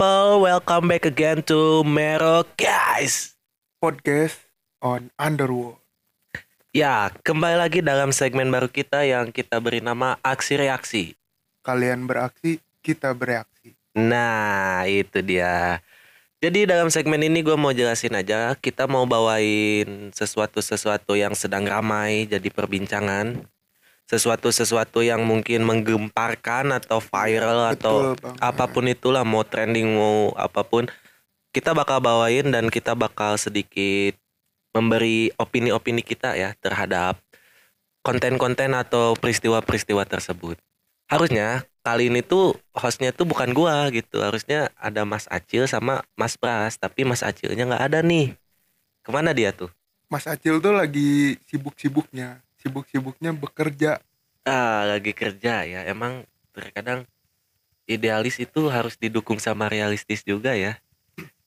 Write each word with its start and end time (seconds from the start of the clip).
People, 0.00 0.40
welcome 0.48 0.88
back 0.88 1.04
again 1.04 1.44
to 1.44 1.84
Mero 1.84 2.48
guys. 2.56 3.36
podcast 3.84 4.40
on 4.80 5.12
Underworld. 5.20 5.76
Ya, 6.72 7.12
kembali 7.20 7.60
lagi 7.60 7.84
dalam 7.84 8.08
segmen 8.08 8.48
baru 8.48 8.72
kita 8.72 9.04
yang 9.04 9.28
kita 9.28 9.60
beri 9.60 9.84
nama 9.84 10.16
aksi 10.24 10.56
reaksi. 10.56 11.04
Kalian 11.60 12.08
beraksi, 12.08 12.64
kita 12.80 13.12
bereaksi. 13.12 13.76
Nah, 13.92 14.88
itu 14.88 15.20
dia. 15.20 15.84
Jadi 16.40 16.64
dalam 16.64 16.88
segmen 16.88 17.20
ini 17.20 17.44
gue 17.44 17.60
mau 17.60 17.76
jelasin 17.76 18.16
aja, 18.16 18.56
kita 18.56 18.88
mau 18.88 19.04
bawain 19.04 20.08
sesuatu-sesuatu 20.16 21.12
yang 21.12 21.36
sedang 21.36 21.68
ramai 21.68 22.24
jadi 22.24 22.48
perbincangan. 22.48 23.44
Sesuatu-sesuatu 24.10 25.06
yang 25.06 25.22
mungkin 25.22 25.62
menggemparkan 25.62 26.74
atau 26.74 26.98
viral 26.98 27.78
atau 27.78 28.18
Betul, 28.18 28.26
Bang. 28.26 28.36
apa 28.42 28.64
pun 28.66 28.84
itulah 28.90 29.22
mau 29.22 29.46
trending 29.46 29.86
mau 29.86 30.34
apa 30.34 30.66
pun 30.66 30.90
kita 31.54 31.70
bakal 31.78 32.02
bawain 32.02 32.50
dan 32.50 32.66
kita 32.74 32.98
bakal 32.98 33.38
sedikit 33.38 34.18
memberi 34.74 35.30
opini-opini 35.38 36.02
kita 36.02 36.34
ya 36.34 36.54
terhadap 36.58 37.18
konten-konten 38.02 38.72
atau 38.74 39.14
peristiwa-peristiwa 39.18 40.06
tersebut. 40.06 40.56
Harusnya 41.10 41.66
kali 41.82 42.06
ini 42.06 42.22
tuh 42.22 42.54
hostnya 42.70 43.10
tuh 43.10 43.26
bukan 43.26 43.50
gua 43.50 43.90
gitu. 43.90 44.22
Harusnya 44.22 44.70
ada 44.78 45.02
Mas 45.02 45.26
Acil 45.26 45.66
sama 45.66 46.06
Mas 46.14 46.38
Pras, 46.38 46.78
tapi 46.78 47.02
Mas 47.02 47.26
Acilnya 47.26 47.66
nggak 47.66 47.84
ada 47.90 47.98
nih. 48.00 48.38
Ke 49.02 49.10
mana 49.10 49.34
dia 49.34 49.50
tuh? 49.50 49.68
Mas 50.06 50.30
Acil 50.30 50.62
tuh 50.62 50.70
lagi 50.70 51.34
sibuk-sibuknya, 51.50 52.42
sibuk-sibuknya 52.62 53.34
bekerja. 53.34 53.98
Ah, 54.44 54.88
lagi 54.88 55.12
kerja 55.12 55.64
ya. 55.64 55.80
Emang 55.86 56.24
terkadang 56.56 57.04
idealis 57.88 58.40
itu 58.40 58.70
harus 58.72 58.96
didukung 58.96 59.38
sama 59.42 59.68
realistis 59.68 60.24
juga 60.24 60.56
ya. 60.56 60.78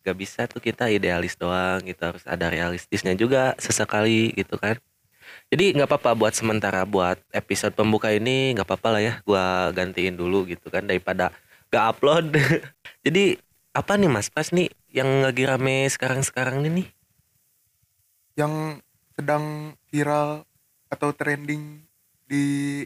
Gak 0.04 0.18
bisa 0.20 0.46
tuh 0.52 0.60
kita 0.60 0.92
idealis 0.92 1.40
doang 1.40 1.80
gitu 1.88 2.02
harus 2.04 2.24
ada 2.28 2.52
realistisnya 2.52 3.16
juga 3.16 3.56
sesekali 3.58 4.36
gitu 4.36 4.60
kan. 4.60 4.78
Jadi 5.48 5.74
nggak 5.80 5.88
apa-apa 5.88 6.12
buat 6.20 6.34
sementara 6.36 6.84
buat 6.84 7.16
episode 7.32 7.72
pembuka 7.74 8.12
ini 8.12 8.54
nggak 8.58 8.68
apa-apa 8.68 8.90
lah 9.00 9.02
ya. 9.02 9.14
Gua 9.24 9.72
gantiin 9.72 10.20
dulu 10.20 10.46
gitu 10.50 10.68
kan 10.68 10.84
daripada 10.86 11.32
gak 11.72 11.98
upload. 11.98 12.36
Jadi 13.06 13.40
apa 13.74 13.98
nih 13.98 14.10
Mas 14.12 14.30
Pas 14.30 14.52
nih 14.54 14.70
yang 14.94 15.26
lagi 15.26 15.48
rame 15.48 15.88
sekarang-sekarang 15.90 16.62
ini 16.62 16.70
nih? 16.84 16.88
yang 18.34 18.82
sedang 19.14 19.78
viral 19.94 20.46
atau 20.90 21.10
trending 21.14 21.86
di 22.28 22.84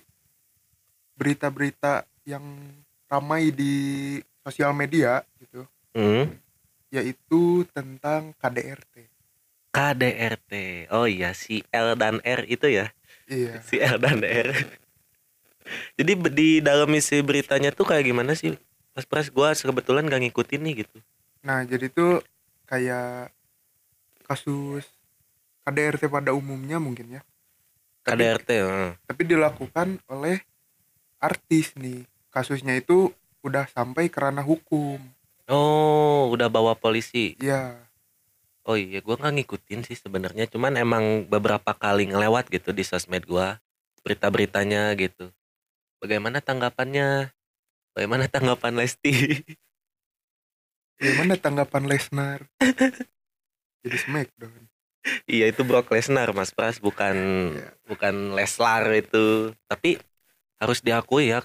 berita-berita 1.18 2.06
yang 2.28 2.44
ramai 3.10 3.50
di 3.50 3.74
sosial 4.46 4.76
media 4.76 5.24
gitu, 5.42 5.66
Hmm, 5.98 6.30
yaitu 6.94 7.66
tentang 7.74 8.36
KDRT. 8.38 9.10
KDRT. 9.74 10.52
Oh 10.94 11.06
iya 11.06 11.34
si 11.34 11.62
L 11.74 11.98
dan 11.98 12.22
R 12.22 12.46
itu 12.46 12.68
ya. 12.70 12.94
Iya. 13.28 13.60
si 13.66 13.78
L 13.82 13.98
dan 14.00 14.24
R. 14.24 14.54
Jadi 16.00 16.12
di 16.32 16.50
dalam 16.64 16.88
isi 16.96 17.20
beritanya 17.20 17.76
tuh 17.76 17.84
kayak 17.84 18.08
gimana 18.08 18.34
sih? 18.34 18.56
Pas 18.96 19.04
pras 19.04 19.28
gua 19.30 19.52
kebetulan 19.54 20.08
gak 20.08 20.22
ngikutin 20.24 20.62
nih 20.64 20.74
gitu. 20.86 20.98
Nah, 21.44 21.62
jadi 21.68 21.92
tuh 21.92 22.24
kayak 22.66 23.30
kasus 24.26 24.88
KDRT 25.68 26.08
pada 26.08 26.32
umumnya 26.32 26.80
mungkin 26.80 27.20
ya. 27.20 27.22
Tapi- 28.08 28.24
KDRT. 28.24 28.50
heeh. 28.56 28.90
tapi 29.04 29.22
dilakukan 29.24 30.00
oleh 30.08 30.40
artis 31.20 31.76
nih 31.76 32.08
kasusnya 32.32 32.80
itu 32.80 33.12
udah 33.44 33.68
sampai 33.68 34.08
ke 34.08 34.18
ranah 34.18 34.44
hukum 34.44 35.04
Oh, 35.48 36.28
udah 36.32 36.48
bawa 36.48 36.72
polisi. 36.74 37.36
ya 37.38 37.76
Oh 38.64 38.76
iya, 38.76 39.00
gua 39.00 39.16
nggak 39.16 39.32
ngikutin 39.40 39.88
sih 39.88 39.96
sebenarnya. 39.96 40.44
Cuman 40.44 40.76
emang 40.76 41.24
beberapa 41.24 41.72
kali 41.72 42.04
ngelewat 42.12 42.52
gitu 42.52 42.76
di 42.76 42.84
sosmed 42.84 43.24
gua 43.24 43.64
berita-beritanya 44.04 44.92
gitu. 45.00 45.32
Bagaimana 46.04 46.44
tanggapannya? 46.44 47.32
Bagaimana 47.96 48.28
tanggapan 48.28 48.76
Lesti? 48.76 49.40
gimana 50.98 51.38
tanggapan 51.38 51.86
Lesnar 51.86 52.40
jadi 53.86 53.98
Smackdown 54.02 54.66
iya 55.26 55.50
itu 55.52 55.62
Brock 55.64 55.90
Lesnar 55.92 56.32
Mas 56.36 56.52
Pras 56.52 56.80
bukan 56.80 57.16
Iya. 57.56 57.70
bukan 57.88 58.36
Leslar 58.36 58.84
itu. 58.94 59.52
Tapi 59.68 59.98
harus 60.58 60.80
diakui 60.82 61.30
ya 61.30 61.42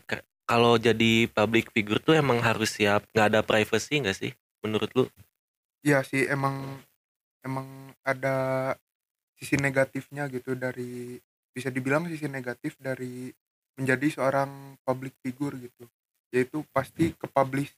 kalau 0.48 0.76
jadi 0.80 1.28
public 1.30 1.70
figure 1.72 2.00
tuh 2.00 2.16
emang 2.16 2.40
harus 2.40 2.76
siap 2.76 3.04
nggak 3.12 3.26
ada 3.28 3.40
privacy 3.44 4.00
nggak 4.02 4.16
sih 4.16 4.32
menurut 4.64 4.90
lu? 4.96 5.04
ya 5.82 6.00
sih 6.06 6.30
emang 6.30 6.78
emang 7.42 7.66
ada 8.06 8.70
sisi 9.36 9.58
negatifnya 9.58 10.30
gitu 10.30 10.54
dari 10.54 11.18
bisa 11.50 11.68
dibilang 11.68 12.06
sisi 12.06 12.30
negatif 12.30 12.78
dari 12.78 13.28
menjadi 13.76 14.06
seorang 14.16 14.78
public 14.86 15.12
figure 15.20 15.58
gitu 15.58 15.84
yaitu 16.32 16.64
pasti 16.72 17.12
ke 17.12 17.26
publish 17.28 17.74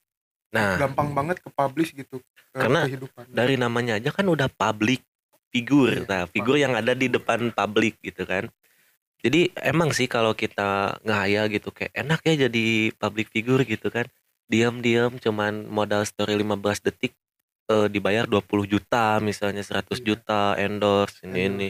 Nah, 0.55 0.79
gampang 0.79 1.11
banget 1.11 1.43
ke 1.43 1.51
publish 1.51 1.91
gitu 1.99 2.23
ke 2.23 2.59
Karena 2.63 2.87
kehidupan 2.87 3.27
dari 3.35 3.59
namanya 3.59 3.99
aja 3.99 4.15
kan 4.15 4.23
udah 4.31 4.47
public 4.47 5.03
figure. 5.55 5.95
Iya, 5.95 6.11
Nah, 6.11 6.23
figur 6.27 6.59
yang 6.59 6.75
ada 6.75 6.93
di 6.93 7.07
depan 7.07 7.55
publik 7.55 8.03
gitu 8.03 8.27
kan. 8.27 8.51
Jadi 9.23 9.55
emang 9.63 9.95
sih 9.95 10.05
kalau 10.05 10.35
kita 10.35 11.01
ngehayal 11.01 11.49
gitu 11.49 11.73
kayak 11.73 11.95
enak 11.97 12.21
ya 12.27 12.51
jadi 12.51 12.65
public 12.99 13.31
figure 13.31 13.63
gitu 13.63 13.89
kan. 13.89 14.05
Diam-diam 14.51 15.17
cuman 15.17 15.65
modal 15.65 16.03
story 16.05 16.37
15 16.37 16.85
detik 16.85 17.15
eh, 17.71 17.89
dibayar 17.89 18.29
20 18.29 18.69
juta 18.69 19.17
misalnya 19.23 19.65
100 19.65 19.97
Iya. 19.97 20.05
juta 20.05 20.41
endorse 20.61 21.25
ini 21.25 21.49
ini. 21.49 21.69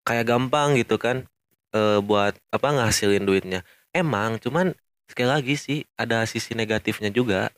Kayak 0.00 0.30
gampang 0.30 0.78
gitu 0.78 0.96
kan 0.96 1.26
eh, 1.74 1.98
buat 2.00 2.38
apa 2.48 2.68
ngasilin 2.70 3.26
duitnya. 3.26 3.60
Emang 3.92 4.38
cuman 4.40 4.72
sekali 5.04 5.28
lagi 5.28 5.54
sih 5.58 5.78
ada 5.98 6.24
sisi 6.24 6.56
negatifnya 6.56 7.12
juga. 7.12 7.52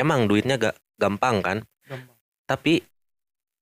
Emang 0.00 0.24
duitnya 0.24 0.56
gak 0.56 0.76
gampang 0.96 1.44
kan? 1.44 1.58
gampang 1.84 2.16
tapi 2.46 2.80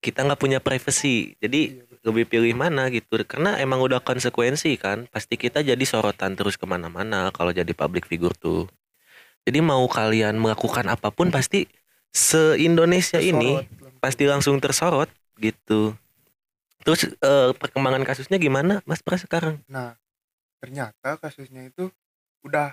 kita 0.05 0.21
nggak 0.29 0.41
punya 0.41 0.59
privacy 0.61 1.33
jadi 1.41 1.81
Iya, 1.81 1.85
lebih 2.05 2.29
pilih 2.29 2.53
mana 2.53 2.93
gitu 2.93 3.17
karena 3.25 3.57
emang 3.57 3.81
udah 3.81 4.05
konsekuensi 4.05 4.77
kan 4.77 5.09
pasti 5.09 5.41
kita 5.41 5.65
jadi 5.65 5.81
sorotan 5.89 6.37
terus 6.37 6.61
ke 6.61 6.69
mana-mana 6.69 7.33
kalau 7.33 7.49
jadi 7.57 7.73
public 7.73 8.05
figure 8.05 8.37
tuh 8.37 8.69
Jadi 9.45 9.61
mau 9.61 9.85
kalian 9.89 10.37
melakukan 10.41 10.89
apa 10.89 11.09
pun 11.13 11.29
pasti 11.29 11.69
se-Indonesia 12.13 13.21
ini 13.21 13.57
Tersorot 13.57 13.81
langsung. 13.81 14.01
pasti 14.01 14.25
langsung 14.25 14.57
tersorot 14.61 15.11
gitu. 15.37 15.97
Terus 16.85 17.09
eh, 17.09 17.51
perkembangan 17.57 18.05
kasusnya 18.05 18.37
gimana 18.37 18.85
Mas 18.85 19.01
Pras 19.01 19.25
sekarang? 19.25 19.61
nah 19.67 19.97
ternyata 20.61 21.17
kasusnya 21.21 21.69
itu 21.69 21.93
udah 22.41 22.73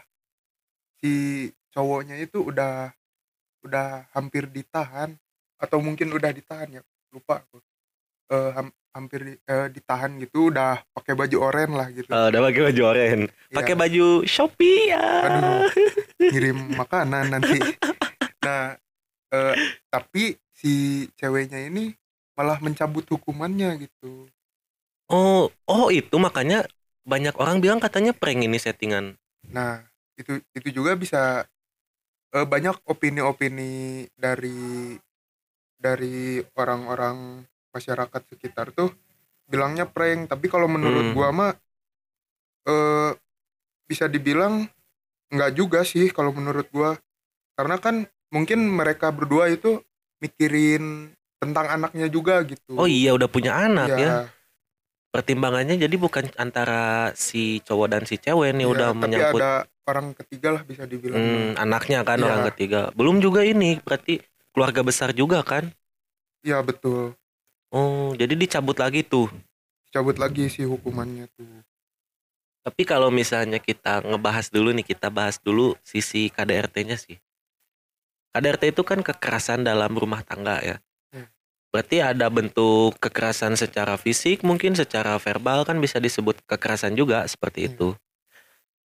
si 0.99 1.47
cowoknya 1.71 2.19
itu 2.19 2.39
udah 2.43 2.91
udah 3.63 4.07
hampir 4.15 4.47
ditahan 4.47 5.15
atau 5.59 5.79
mungkin 5.83 6.11
udah 6.11 6.31
ditahan 6.31 6.79
ya 6.79 6.81
lupa 7.11 7.43
Eh, 8.31 8.51
ham- 8.55 8.71
hampir 8.95 9.19
di- 9.27 9.41
eh, 9.43 9.67
ditahan 9.67 10.15
gitu 10.15 10.47
udah 10.55 10.79
pakai 10.95 11.19
baju 11.19 11.37
oren 11.43 11.75
lah 11.75 11.91
gitu 11.91 12.07
Eh, 12.07 12.25
udah 12.31 12.39
pakai 12.47 12.61
baju 12.71 12.81
oranye, 12.85 13.27
Iya, 13.27 13.55
pakai 13.59 13.75
baju 13.75 14.05
Shopee 14.23 14.87
ya. 14.87 15.03
Aduh. 15.27 15.67
ngirim 16.31 16.57
makanan 16.79 17.27
nanti 17.27 17.59
nah 18.39 18.79
eh, 19.35 19.53
tapi 19.91 20.39
si 20.55 20.71
ceweknya 21.19 21.59
ini 21.59 21.91
malah 22.33 22.55
mencabut 22.63 23.03
hukumannya 23.03 23.83
gitu 23.83 24.31
Oh, 25.11 25.51
oh 25.67 25.91
itu 25.91 26.15
makanya 26.15 26.63
banyak 27.03 27.35
orang 27.35 27.59
bilang 27.59 27.83
katanya 27.83 28.15
prank 28.15 28.47
ini 28.47 28.55
settingan. 28.55 29.19
Nah, 29.51 29.83
itu 30.15 30.39
itu 30.55 30.71
juga 30.71 30.95
bisa 30.95 31.43
banyak 32.31 32.79
opini-opini 32.87 34.07
dari 34.15 34.95
dari 35.81 36.39
orang-orang 36.53 37.41
masyarakat 37.73 38.21
sekitar 38.29 38.69
tuh 38.69 38.93
bilangnya 39.49 39.83
prank, 39.83 40.29
tapi 40.29 40.45
kalau 40.47 40.69
menurut 40.69 41.11
Hmm. 41.11 41.15
gua 41.17 41.29
mah 41.33 41.51
eh 42.61 43.11
bisa 43.89 44.05
dibilang 44.05 44.69
nggak 45.27 45.51
juga 45.51 45.81
sih 45.81 46.13
kalau 46.13 46.31
menurut 46.31 46.69
gua. 46.69 46.95
Karena 47.57 47.75
kan 47.77 48.05
mungkin 48.29 48.63
mereka 48.63 49.11
berdua 49.11 49.49
itu 49.49 49.81
mikirin 50.21 51.09
tentang 51.41 51.67
anaknya 51.67 52.05
juga 52.07 52.45
gitu. 52.45 52.77
Oh 52.77 52.85
iya 52.85 53.11
udah 53.11 53.25
punya 53.25 53.57
anak 53.57 53.89
Iya, 53.89 53.97
ya. 53.97 54.13
Pertimbangannya 55.11 55.75
jadi 55.75 55.91
bukan 55.99 56.31
antara 56.39 57.11
si 57.19 57.59
cowok 57.67 57.87
dan 57.91 58.03
si 58.07 58.15
cewek 58.15 58.55
nih 58.55 58.63
iya, 58.63 58.71
udah 58.71 58.87
tapi 58.95 58.99
menyangkut 59.01 59.41
ada 59.43 59.51
orang 59.89 60.07
ketiga 60.15 60.55
lah 60.55 60.63
bisa 60.63 60.87
dibilang. 60.87 61.19
hmm, 61.19 61.59
anaknya 61.59 61.99
kan 62.07 62.17
Iya. 62.21 62.25
orang 62.31 62.43
ketiga. 62.53 62.79
Belum 62.95 63.19
juga 63.19 63.43
ini 63.43 63.75
berarti 63.83 64.23
keluarga 64.51 64.81
besar 64.83 65.15
juga 65.15 65.41
kan? 65.41 65.71
Iya 66.43 66.61
betul. 66.63 67.15
Oh, 67.71 68.11
jadi 68.19 68.35
dicabut 68.35 68.75
lagi 68.75 69.01
tuh. 69.01 69.31
Cabut 69.91 70.19
lagi 70.19 70.47
sih 70.51 70.67
hukumannya 70.67 71.27
tuh. 71.35 71.63
Tapi 72.61 72.85
kalau 72.85 73.09
misalnya 73.09 73.57
kita 73.57 74.05
ngebahas 74.05 74.53
dulu 74.53 74.69
nih, 74.75 74.85
kita 74.85 75.09
bahas 75.09 75.41
dulu 75.41 75.73
sisi 75.81 76.29
KDRT-nya 76.29 76.93
sih. 76.99 77.17
KDRT 78.31 78.71
itu 78.71 78.83
kan 78.85 79.01
kekerasan 79.01 79.65
dalam 79.65 79.91
rumah 79.97 80.21
tangga 80.21 80.61
ya. 80.61 80.77
Hmm. 81.11 81.27
Berarti 81.73 81.99
ada 81.99 82.29
bentuk 82.29 82.95
kekerasan 83.01 83.57
secara 83.57 83.97
fisik, 83.97 84.45
mungkin 84.45 84.77
secara 84.77 85.17
verbal 85.17 85.65
kan 85.65 85.81
bisa 85.81 85.97
disebut 85.99 86.39
kekerasan 86.45 86.93
juga 86.93 87.25
seperti 87.25 87.65
Hmm. 87.65 87.69
itu. 87.73 87.89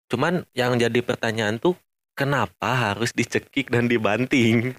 Cuman 0.08 0.34
yang 0.56 0.80
jadi 0.80 1.04
pertanyaan 1.04 1.60
tuh 1.60 1.76
kenapa 2.16 2.72
harus 2.72 3.12
dicekik 3.12 3.68
dan 3.68 3.86
dibanting? 3.86 4.72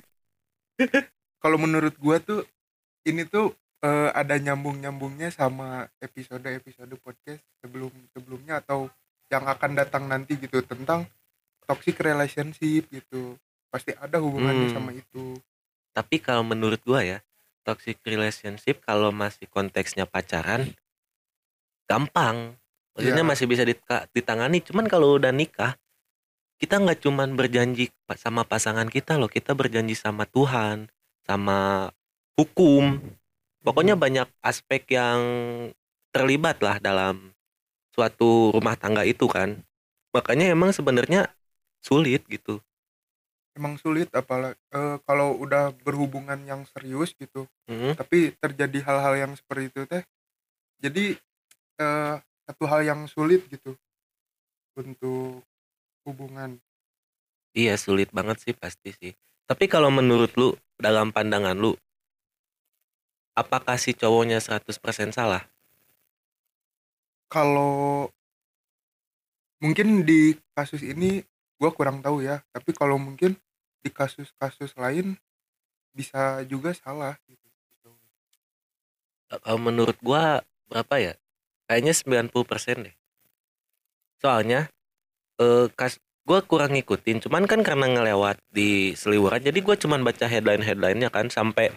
Kalau 1.37 1.57
menurut 1.57 1.95
gua 1.97 2.19
tuh 2.19 2.43
ini 3.03 3.23
tuh 3.23 3.51
eh, 3.79 4.09
ada 4.11 4.35
nyambung 4.35 4.79
nyambungnya 4.79 5.29
sama 5.29 5.87
episode 5.99 6.43
episode 6.45 6.91
podcast 6.99 7.39
sebelum 7.59 7.91
sebelumnya 8.11 8.59
atau 8.59 8.91
yang 9.29 9.45
akan 9.45 9.71
datang 9.77 10.03
nanti 10.05 10.35
gitu 10.35 10.59
tentang 10.63 11.05
toxic 11.63 11.95
relationship 11.99 12.89
gitu 12.89 13.37
pasti 13.69 13.93
ada 13.93 14.17
hubungannya 14.17 14.67
Hmm. 14.67 14.75
sama 14.75 14.91
itu 14.91 15.37
Tapi 15.89 16.17
kalau 16.17 16.41
menurut 16.41 16.79
gua 16.85 17.01
ya, 17.01 17.19
toxic 17.61 17.99
relationship 18.05 18.79
kalau 18.81 19.09
masih 19.11 19.49
konteksnya 19.49 20.05
pacaran 20.05 20.71
gampang. 21.89 22.55
Maksudnya 22.95 23.23
Iya. 23.25 23.29
masih 23.29 23.45
bisa 23.49 23.63
dita- 23.65 24.05
ditangani. 24.11 24.61
Cuman 24.61 24.85
kalau 24.85 25.17
udah 25.17 25.33
nikah, 25.33 25.75
kita 26.59 26.75
nggak 26.77 26.99
cuman 27.01 27.33
berjanji 27.33 27.89
sama 28.19 28.43
pasangan 28.43 28.91
kita 28.91 29.15
loh, 29.15 29.31
kita 29.31 29.55
berjanji 29.55 29.95
sama 29.95 30.27
Tuhan, 30.27 30.91
sama 31.23 31.89
hukum. 32.35 32.99
Pokoknya 33.63 33.95
banyak 33.95 34.27
aspek 34.43 34.83
yang 34.91 35.19
terlibat 36.11 36.59
lah 36.59 36.79
dalam 36.79 37.31
suatu 37.91 38.51
rumah 38.51 38.75
tangga 38.75 39.03
itu 39.03 39.27
kan. 39.27 39.59
Makanya 40.11 40.51
emang 40.51 40.75
sebenarnya 40.75 41.31
sulit 41.79 42.23
gitu. 42.27 42.59
emang 43.55 43.75
sulit 43.75 44.07
apalagi 44.15 44.55
eh, 44.71 44.97
kalau 45.03 45.35
udah 45.35 45.75
berhubungan 45.83 46.39
yang 46.47 46.63
serius 46.69 47.11
gitu 47.15 47.43
Mm. 47.67 47.93
tapi 47.99 48.31
terjadi 48.39 48.81
hal-hal 48.81 49.13
yang 49.19 49.31
seperti 49.35 49.67
itu 49.69 49.81
teh 49.85 50.03
jadi 50.79 51.05
eh, 51.77 52.15
satu 52.47 52.63
hal 52.65 52.81
yang 52.87 53.03
sulit 53.05 53.43
gitu 53.51 53.75
untuk 54.73 55.43
hubungan 56.09 56.57
Iya 57.53 57.81
sulit 57.81 58.13
banget 58.13 58.37
sih 58.45 58.53
pasti 58.53 58.93
sih. 58.93 59.13
Tapi 59.49 59.65
kalau 59.65 59.89
menurut 59.89 60.29
lu 60.37 60.53
dalam 60.77 61.09
pandangan 61.09 61.57
lu 61.57 61.73
apakah 63.33 63.79
si 63.81 63.97
cowoknya 63.97 64.37
100% 64.37 65.15
salah? 65.15 65.49
kalau 67.29 68.09
mungkin 69.61 70.01
di 70.01 70.33
kasus 70.57 70.81
ini 70.81 71.21
gua 71.61 71.69
kurang 71.69 72.01
tahu 72.01 72.25
ya 72.25 72.41
tapi 72.49 72.73
kalau 72.73 72.97
mungkin 72.97 73.37
di 73.79 73.89
kasus-kasus 73.93 74.73
lain 74.75 75.15
bisa 75.93 76.41
juga 76.49 76.73
salah 76.73 77.15
gitu 77.29 77.47
Kalau 79.29 79.61
menurut 79.61 79.93
gua 80.01 80.41
berapa 80.65 80.95
ya? 80.97 81.13
Kayaknya 81.69 81.93
90% 81.93 82.81
deh. 82.81 82.95
Soalnya 84.17 84.73
eh 85.39 85.67
kas 85.73 85.97
gua 86.27 86.45
kurang 86.45 86.77
ngikutin, 86.77 87.25
cuman 87.25 87.49
kan 87.49 87.65
karena 87.65 87.89
ngelewat 87.89 88.37
di 88.53 88.93
seliweran 88.93 89.41
jadi 89.41 89.59
gua 89.65 89.75
cuman 89.79 90.05
baca 90.05 90.29
headline-headlinenya 90.29 91.09
kan 91.09 91.31
sampai 91.31 91.73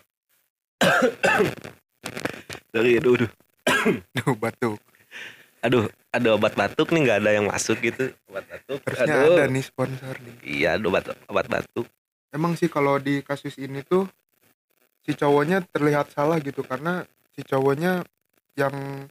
dari 2.75 2.99
aduh, 2.99 3.17
aduh, 3.17 3.31
Duh, 4.17 4.35
batuk. 4.37 4.79
Aduh 5.63 5.87
ada 6.13 6.29
obat 6.37 6.53
batuk 6.53 6.93
nih 6.93 7.01
nggak 7.09 7.19
ada 7.25 7.31
yang 7.33 7.47
masuk 7.49 7.81
gitu. 7.81 8.13
Obat 8.29 8.45
batuk? 8.45 8.79
Harusnya 8.85 9.15
aduh. 9.17 9.35
ada 9.39 9.45
nih 9.49 9.65
sponsor 9.65 10.15
nih. 10.21 10.35
Iya 10.45 10.69
ada 10.77 10.85
obat 10.85 11.05
obat 11.31 11.47
batuk. 11.49 11.87
Emang 12.29 12.53
sih 12.59 12.69
kalau 12.69 13.01
di 13.01 13.25
kasus 13.25 13.57
ini 13.57 13.81
tuh 13.81 14.05
si 15.03 15.17
cowoknya 15.17 15.65
terlihat 15.73 16.13
salah 16.13 16.37
gitu 16.39 16.61
karena 16.63 17.07
si 17.33 17.41
cowoknya 17.43 18.05
yang 18.55 19.09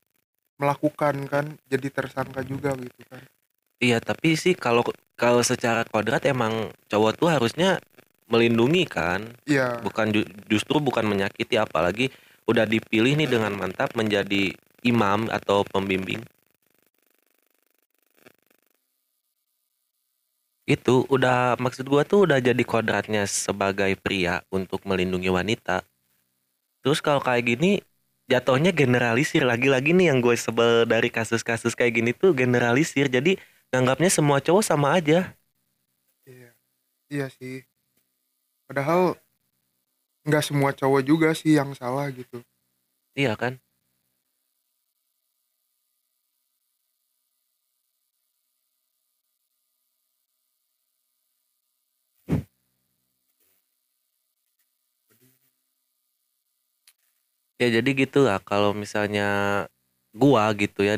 melakukan 0.62 1.26
kan 1.26 1.46
jadi 1.66 1.88
tersangka 1.90 2.46
juga 2.46 2.78
gitu 2.78 3.02
kan 3.10 3.26
Iya, 3.86 3.98
tapi 4.10 4.30
sih 4.44 4.54
kalau 4.66 4.84
kalau 5.22 5.42
secara 5.52 5.82
kodrat 5.92 6.24
emang 6.34 6.54
cowok 6.92 7.12
tuh 7.20 7.30
harusnya 7.36 7.70
melindungi 8.32 8.84
kan, 8.98 9.22
iya 9.50 9.82
bukan 9.86 10.08
ju- 10.16 10.30
justru 10.52 10.76
bukan 10.88 11.06
menyakiti 11.12 11.56
apalagi 11.66 12.06
udah 12.50 12.66
dipilih 12.74 13.14
nih 13.20 13.30
dengan 13.34 13.54
mantap 13.60 13.90
menjadi 14.00 14.44
imam 14.92 15.20
atau 15.38 15.60
pembimbing. 15.74 16.22
Itu 20.76 20.96
udah 21.16 21.40
maksud 21.64 21.86
gua 21.92 22.02
tuh 22.12 22.20
udah 22.26 22.40
jadi 22.48 22.64
kodratnya 22.72 23.24
sebagai 23.30 23.92
pria 24.04 24.36
untuk 24.58 24.82
melindungi 24.90 25.30
wanita. 25.38 25.78
Terus 26.82 27.00
kalau 27.04 27.22
kayak 27.22 27.44
gini 27.46 27.72
jatuhnya 28.32 28.72
generalisir 28.74 29.44
lagi-lagi 29.44 29.92
nih 29.94 30.14
yang 30.14 30.20
gue 30.24 30.34
sebel 30.40 30.88
dari 30.88 31.12
kasus-kasus 31.12 31.76
kayak 31.78 31.94
gini 32.02 32.12
tuh 32.16 32.32
generalisir. 32.34 33.12
Jadi 33.12 33.38
nganggapnya 33.72 34.10
semua 34.18 34.38
cowok 34.46 34.64
sama 34.70 34.88
aja. 34.98 35.18
iya 36.32 36.50
iya 37.14 37.28
sih 37.38 37.56
padahal 38.68 39.16
nggak 40.28 40.44
semua 40.48 40.72
cowok 40.80 41.02
juga 41.10 41.30
sih 41.40 41.52
yang 41.60 41.72
salah 41.80 42.08
gitu 42.20 42.38
Iya 43.16 43.36
kan? 43.42 43.54
Ya 57.62 57.68
jadi 57.70 57.90
gitu 57.94 58.26
lah 58.28 58.42
kalau 58.42 58.74
misalnya 58.74 59.24
gua 60.12 60.50
gitu 60.58 60.82
ya 60.82 60.98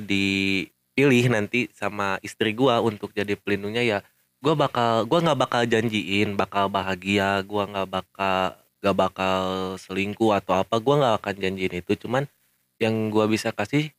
dipilih 0.93 1.33
nanti 1.33 1.73
sama 1.73 2.21
istri 2.21 2.53
gua 2.53 2.77
untuk 2.85 3.09
jadi 3.17 3.33
pelindungnya 3.33 3.81
ya 3.81 3.99
gua 4.45 4.53
bakal 4.53 5.09
gua 5.09 5.19
nggak 5.25 5.39
bakal 5.41 5.61
janjiin 5.65 6.37
bakal 6.37 6.69
bahagia 6.69 7.41
gua 7.41 7.65
nggak 7.65 7.89
bakal 7.89 8.63
gak 8.83 8.99
bakal 8.99 9.43
selingkuh 9.79 10.35
atau 10.35 10.59
apa 10.59 10.75
gua 10.83 10.99
nggak 10.99 11.15
akan 11.23 11.35
janjiin 11.39 11.79
itu. 11.79 11.95
Cuman 11.95 12.27
yang 12.83 13.07
gua 13.07 13.31
bisa 13.31 13.55
kasih 13.55 13.95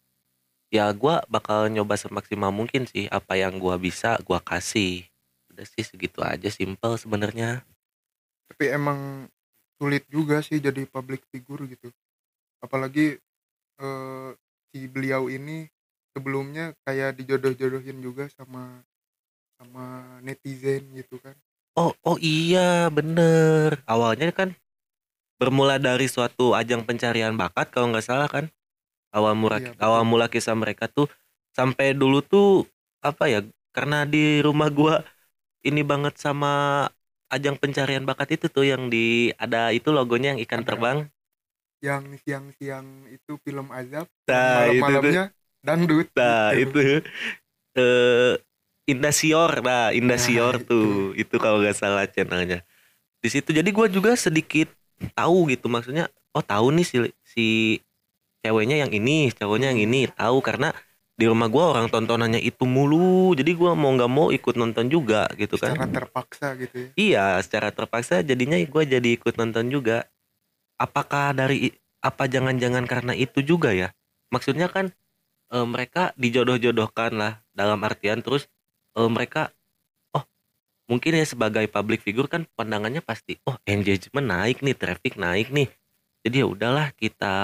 ya 0.68 0.92
gua 0.92 1.24
bakal 1.32 1.72
nyoba 1.72 1.96
semaksimal 1.96 2.52
mungkin 2.52 2.84
sih 2.84 3.08
apa 3.08 3.40
yang 3.40 3.56
gua 3.56 3.80
bisa 3.80 4.20
gua 4.28 4.44
kasih. 4.44 5.08
Udah 5.48 5.64
sih 5.64 5.88
segitu 5.88 6.20
aja 6.20 6.52
simple 6.52 7.00
sebenarnya. 7.00 7.64
Tapi 8.52 8.76
emang 8.76 9.24
sulit 9.80 10.04
juga 10.12 10.44
sih 10.44 10.60
jadi 10.60 10.84
public 10.84 11.24
figure 11.32 11.64
gitu. 11.64 11.88
Apalagi 12.60 13.16
eh, 13.80 14.30
si 14.68 14.84
beliau 14.84 15.32
ini 15.32 15.64
sebelumnya 16.14 16.64
kayak 16.87 17.11
dijodoh-jodohin 17.18 17.99
juga 18.06 18.25
sama 18.37 18.62
sama 19.59 19.85
netizen 20.26 20.83
gitu 20.99 21.16
kan. 21.25 21.37
Oh 21.75 21.90
oh 22.06 22.18
iya 22.23 22.87
bener. 22.97 23.83
Awalnya 23.90 24.30
kan 24.38 24.49
bermula 25.40 25.76
dari 25.83 26.06
suatu 26.11 26.54
ajang 26.54 26.83
pencarian 26.88 27.35
bakat 27.37 27.71
kalau 27.75 27.90
nggak 27.92 28.06
salah 28.06 28.28
kan. 28.30 28.47
Awal 29.16 29.35
mula 29.38 29.59
Iya, 29.59 29.73
betul. 29.75 29.87
awal 29.87 30.02
mula 30.06 30.26
kisah 30.33 30.56
mereka 30.59 30.87
tuh 30.90 31.09
sampai 31.56 31.94
dulu 31.97 32.21
tuh 32.25 32.66
apa 33.04 33.25
ya 33.33 33.40
karena 33.76 34.04
di 34.09 34.42
rumah 34.44 34.68
gua 34.73 35.02
ini 35.66 35.83
banget 35.87 36.14
sama 36.21 36.87
ajang 37.33 37.56
pencarian 37.62 38.04
bakat 38.09 38.37
itu 38.40 38.47
tuh 38.52 38.66
yang 38.68 38.88
di 38.92 39.30
ada 39.40 39.71
itu 39.75 39.90
logonya 39.94 40.37
yang 40.37 40.40
ikan 40.47 40.62
Ada. 40.62 40.68
terbang. 40.68 40.99
Yang 41.85 42.04
siang-siang 42.25 42.88
itu 43.12 43.33
film 43.44 43.68
azab 43.71 44.06
nah 44.28 44.49
malam-malamnya 44.54 45.30
dangdut. 45.64 46.09
Nah 46.12 46.52
gitu. 46.52 46.76
itu. 46.76 47.00
Eh 47.75 48.37
Indasior. 48.85 49.64
Nah 49.64 49.90
Indasior 49.97 50.61
Nah, 50.61 50.64
tuh. 50.68 51.16
Itu 51.16 51.40
kalau 51.40 51.64
nggak 51.64 51.76
salah 51.76 52.04
channelnya. 52.04 52.61
Di 53.25 53.33
situ 53.33 53.56
jadi 53.56 53.66
gua 53.73 53.88
juga 53.88 54.12
sedikit 54.14 54.68
tahu 55.16 55.49
gitu. 55.49 55.73
Maksudnya 55.73 56.12
oh 56.37 56.44
tahu 56.44 56.68
nih 56.76 56.85
si 56.85 56.97
si 57.25 57.47
ceweknya 58.44 58.85
yang 58.85 58.92
ini 58.92 59.33
cowoknya 59.33 59.73
yang 59.73 59.80
ini. 59.80 60.04
Tahu 60.12 60.44
karena 60.44 60.76
di 61.16 61.25
rumah 61.25 61.49
gua 61.49 61.73
orang 61.73 61.88
tontonannya 61.88 62.44
itu 62.44 62.68
mulu. 62.68 63.33
Jadi 63.33 63.56
gua 63.56 63.73
mau 63.73 63.88
nggak 63.97 64.12
mau 64.12 64.28
ikut 64.28 64.54
nonton 64.61 64.92
juga 64.92 65.25
gitu 65.40 65.56
kan. 65.56 65.73
Secara 65.73 65.88
terpaksa 65.88 66.47
gitu 66.61 66.76
ya. 66.76 66.88
Iya 66.94 67.26
secara 67.40 67.68
terpaksa 67.73 68.21
jadinya 68.21 68.61
gua 68.68 68.85
jadi 68.85 69.16
ikut 69.16 69.40
nonton 69.40 69.73
juga. 69.73 70.04
Apakah 70.76 71.33
dari 71.33 71.73
apa 72.04 72.28
jangan-jangan 72.28 72.85
karena 72.85 73.16
itu 73.16 73.40
juga 73.40 73.73
ya? 73.73 73.88
Maksudnya 74.28 74.68
kan 74.68 74.92
eh, 75.54 75.66
mereka 75.66 76.12
dijodoh-jodohkan 76.18 77.12
lah 77.16 77.32
dalam 77.54 77.80
artian 77.87 78.20
terus 78.25 78.46
eh, 78.99 79.11
mereka 79.11 79.50
oh 80.16 80.25
mungkin 80.90 81.12
ya 81.20 81.26
sebagai 81.26 81.66
public 81.70 82.00
figure 82.06 82.28
kan 82.30 82.44
pandangannya 82.58 83.02
pasti 83.04 83.38
oh 83.49 83.56
engagement 83.68 84.26
naik 84.28 84.61
nih 84.64 84.76
traffic 84.76 85.14
naik 85.20 85.49
nih. 85.54 85.68
Jadi 86.25 86.37
ya 86.42 86.46
udahlah 86.49 86.88
kita 86.96 87.37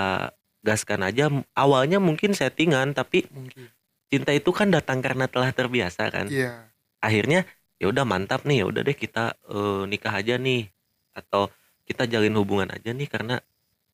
gaskan 0.65 1.01
aja. 1.07 1.31
Awalnya 1.57 1.99
mungkin 2.03 2.33
settingan 2.37 2.93
tapi 2.97 3.27
mungkin. 3.33 3.71
cinta 4.11 4.35
itu 4.35 4.51
kan 4.51 4.69
datang 4.75 5.01
karena 5.07 5.27
telah 5.31 5.51
terbiasa 5.55 6.11
kan. 6.11 6.27
Iya. 6.31 6.71
Akhirnya 7.01 7.47
ya 7.81 7.89
udah 7.93 8.05
mantap 8.05 8.45
nih 8.49 8.63
ya 8.63 8.67
udah 8.69 8.83
deh 8.85 8.97
kita 8.97 9.35
eh, 9.49 9.83
nikah 9.89 10.15
aja 10.21 10.37
nih. 10.41 10.69
Atau 11.17 11.51
kita 11.89 12.07
jalin 12.11 12.35
hubungan 12.39 12.71
aja 12.71 12.91
nih 12.95 13.09
karena 13.11 13.41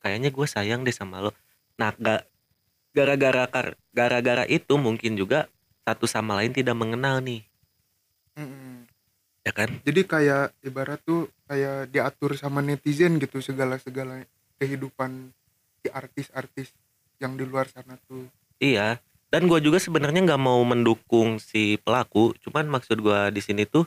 kayaknya 0.03 0.31
gue 0.35 0.47
sayang 0.49 0.83
deh 0.87 0.95
sama 0.95 1.23
lo. 1.25 1.31
Nah 1.81 1.93
ga- 1.99 2.25
gara-gara 2.97 3.45
kar- 3.45 3.77
gara-gara 3.93 4.49
itu 4.49 4.81
mungkin 4.81 5.21
juga 5.21 5.53
satu 5.85 6.09
sama 6.09 6.41
lain 6.41 6.57
tidak 6.57 6.73
mengenal 6.73 7.21
nih. 7.21 7.45
Mm-mm. 8.41 8.89
ya 9.45 9.53
kan? 9.53 9.69
Jadi 9.85 10.01
kayak 10.09 10.57
ibarat 10.65 11.01
tuh 11.05 11.29
kayak 11.45 11.93
diatur 11.93 12.33
sama 12.41 12.65
netizen 12.65 13.21
gitu 13.21 13.45
segala-segala 13.45 14.25
kehidupan 14.57 15.31
si 15.85 15.89
artis-artis 15.93 16.73
yang 17.21 17.37
di 17.37 17.45
luar 17.45 17.69
sana 17.69 18.01
tuh. 18.09 18.27
Iya. 18.57 18.97
Dan 19.29 19.53
gue 19.53 19.61
juga 19.61 19.77
sebenarnya 19.77 20.25
nggak 20.25 20.43
mau 20.43 20.59
mendukung 20.65 21.37
si 21.37 21.77
pelaku 21.85 22.33
cuman 22.41 22.81
maksud 22.81 23.05
gue 23.05 23.21
di 23.35 23.43
sini 23.45 23.69
tuh 23.69 23.85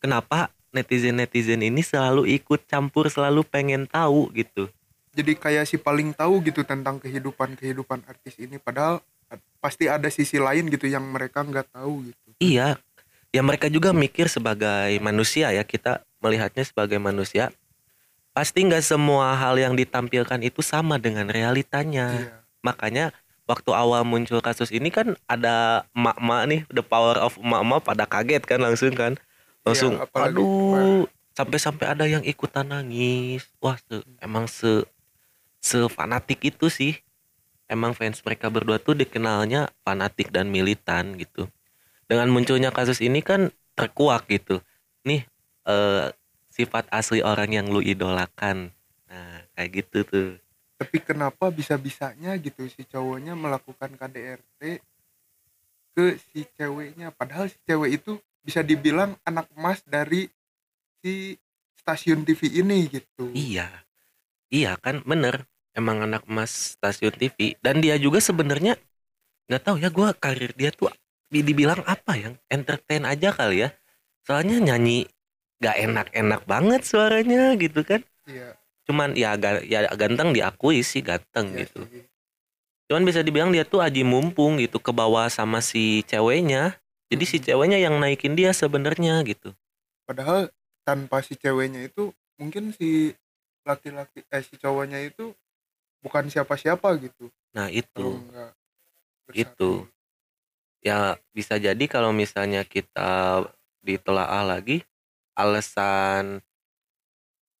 kenapa 0.00 0.48
netizen 0.70 1.18
netizen 1.18 1.60
ini 1.60 1.82
selalu 1.82 2.24
ikut 2.38 2.64
campur 2.70 3.10
selalu 3.10 3.42
pengen 3.42 3.90
tahu 3.90 4.30
gitu 4.32 4.70
jadi 5.18 5.32
kayak 5.34 5.64
si 5.66 5.76
paling 5.76 6.14
tahu 6.14 6.38
gitu 6.46 6.62
tentang 6.62 7.02
kehidupan 7.02 7.58
kehidupan 7.58 8.06
artis 8.06 8.38
ini 8.38 8.62
padahal 8.62 9.02
pasti 9.58 9.90
ada 9.90 10.06
sisi 10.08 10.38
lain 10.38 10.70
gitu 10.70 10.86
yang 10.86 11.02
mereka 11.02 11.42
nggak 11.42 11.74
tahu 11.74 12.06
gitu 12.06 12.28
Iya, 12.38 12.78
ya 13.34 13.42
mereka 13.42 13.66
juga 13.66 13.90
mikir 13.90 14.30
sebagai 14.30 14.94
manusia 15.02 15.50
ya 15.50 15.66
kita 15.66 16.06
melihatnya 16.22 16.62
sebagai 16.62 17.02
manusia. 17.02 17.50
Pasti 18.30 18.62
nggak 18.62 18.84
semua 18.86 19.34
hal 19.34 19.58
yang 19.58 19.74
ditampilkan 19.74 20.38
itu 20.46 20.62
sama 20.62 20.94
dengan 21.02 21.26
realitanya. 21.26 22.14
iya 22.14 22.38
Makanya 22.62 23.10
waktu 23.50 23.70
awal 23.74 24.06
muncul 24.06 24.38
kasus 24.38 24.70
ini 24.70 24.94
kan 24.94 25.18
ada 25.26 25.82
emak-emak 25.96 26.42
nih, 26.46 26.60
the 26.70 26.84
power 26.84 27.18
of 27.18 27.34
emak-emak 27.42 27.82
pada 27.82 28.04
kaget 28.06 28.42
kan 28.46 28.62
langsung 28.62 28.94
kan, 28.94 29.18
langsung, 29.66 29.98
Iya, 29.98 30.06
apalagi 30.06 30.42
aduh, 30.46 31.02
sampai-sampai 31.34 31.86
ada 31.90 32.04
yang 32.06 32.22
ikutan 32.22 32.70
nangis. 32.70 33.50
Wah, 33.58 33.74
se- 33.82 34.06
emang 34.22 34.46
se 34.46 34.86
sefanatik 35.68 36.40
itu 36.48 36.72
sih. 36.72 36.96
Emang 37.68 37.92
fans 37.92 38.24
mereka 38.24 38.48
berdua 38.48 38.80
tuh 38.80 38.96
dikenalnya 38.96 39.68
fanatik 39.84 40.32
dan 40.32 40.48
militan 40.48 41.20
gitu. 41.20 41.44
Dengan 42.08 42.32
munculnya 42.32 42.72
kasus 42.72 43.04
ini 43.04 43.20
kan 43.20 43.52
terkuak 43.76 44.24
gitu. 44.32 44.64
Nih 45.04 45.28
eh, 45.68 46.08
sifat 46.48 46.88
asli 46.88 47.20
orang 47.20 47.52
yang 47.52 47.68
lu 47.68 47.84
idolakan. 47.84 48.72
Nah 49.04 49.44
kayak 49.52 49.70
gitu 49.84 49.98
tuh. 50.08 50.28
Tapi 50.78 50.96
kenapa 51.04 51.52
bisa-bisanya 51.52 52.38
gitu 52.40 52.64
si 52.70 52.88
cowoknya 52.88 53.36
melakukan 53.36 53.92
KDRT 53.98 54.80
ke 55.92 56.16
si 56.32 56.48
ceweknya? 56.56 57.12
Padahal 57.12 57.52
si 57.52 57.58
cewek 57.68 58.00
itu 58.00 58.16
bisa 58.40 58.64
dibilang 58.64 59.12
anak 59.28 59.44
emas 59.52 59.84
dari 59.84 60.30
si 61.04 61.36
stasiun 61.76 62.24
TV 62.24 62.64
ini 62.64 62.88
gitu. 62.88 63.28
Iya. 63.36 63.68
Iya 64.48 64.80
kan 64.80 65.04
bener 65.04 65.44
emang 65.78 65.98
anak 66.06 66.22
emas 66.30 66.76
stasiun 66.76 67.14
TV 67.14 67.38
dan 67.64 67.80
dia 67.84 67.96
juga 67.96 68.18
sebenarnya 68.20 68.74
nggak 69.48 69.62
tahu 69.66 69.76
ya 69.84 69.88
gua 69.92 70.10
karir 70.16 70.52
dia 70.60 70.70
tuh 70.74 70.90
di- 71.32 71.44
dibilang 71.46 71.80
apa 71.86 72.14
yang 72.18 72.34
entertain 72.50 73.04
aja 73.08 73.30
kali 73.34 73.66
ya 73.66 73.70
soalnya 74.26 74.58
nyanyi 74.60 75.08
gak 75.62 75.76
enak-enak 75.86 76.42
banget 76.48 76.82
suaranya 76.86 77.54
gitu 77.58 77.80
kan 77.86 78.00
iya 78.26 78.58
cuman 78.88 79.14
ya 79.16 79.36
ya 79.66 79.80
ganteng 80.00 80.30
diakui 80.36 80.80
sih 80.82 81.02
ganteng 81.04 81.54
iya 81.54 81.62
gitu 81.62 81.86
sih. 81.90 82.02
Cuman 82.88 83.02
bisa 83.08 83.20
dibilang 83.26 83.50
dia 83.54 83.64
tuh 83.72 83.80
aji 83.86 84.02
mumpung 84.12 84.52
gitu 84.64 84.78
ke 84.86 84.92
bawah 85.00 85.26
sama 85.38 85.58
si 85.70 86.04
ceweknya. 86.10 86.62
Jadi 87.12 87.24
si 87.30 87.36
Mm-mm. 87.36 87.44
ceweknya 87.44 87.78
yang 87.84 87.94
naikin 88.02 88.34
dia 88.38 88.50
sebenarnya 88.60 89.14
gitu. 89.30 89.48
padahal 90.06 90.50
tanpa 90.86 91.20
si 91.22 91.36
ceweknya 91.36 91.86
itu 91.88 92.10
mungkin 92.40 92.72
si 92.74 93.12
laki-laki 93.68 94.24
eh 94.32 94.42
si 94.42 94.54
cowoknya 94.56 94.98
itu 95.04 95.34
bukan 96.02 96.30
siapa-siapa 96.30 96.88
gitu. 97.02 97.30
Nah 97.54 97.68
itu. 97.72 98.22
Itu. 99.32 99.86
ya 100.78 101.18
bisa 101.34 101.58
jadi 101.58 101.84
kalau 101.90 102.14
misalnya 102.14 102.62
kita 102.62 103.42
ditelaah 103.82 104.46
lagi 104.46 104.86
alasan 105.34 106.38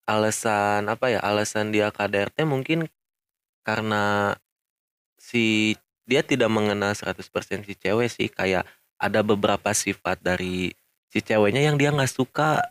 alasan 0.06 0.86
apa 0.86 1.12
ya 1.12 1.20
alasan 1.20 1.74
dia 1.74 1.90
KDRT 1.90 2.46
mungkin 2.46 2.86
karena 3.66 4.32
si 5.18 5.76
dia 6.08 6.24
tidak 6.24 6.48
mengenal 6.48 6.96
100% 6.96 7.68
si 7.68 7.76
cewek 7.76 8.08
sih. 8.08 8.32
Kayak 8.32 8.64
ada 8.96 9.20
beberapa 9.20 9.76
sifat 9.76 10.16
dari 10.24 10.72
si 11.12 11.20
ceweknya 11.20 11.68
yang 11.68 11.76
dia 11.76 11.92
nggak 11.92 12.08
suka 12.08 12.64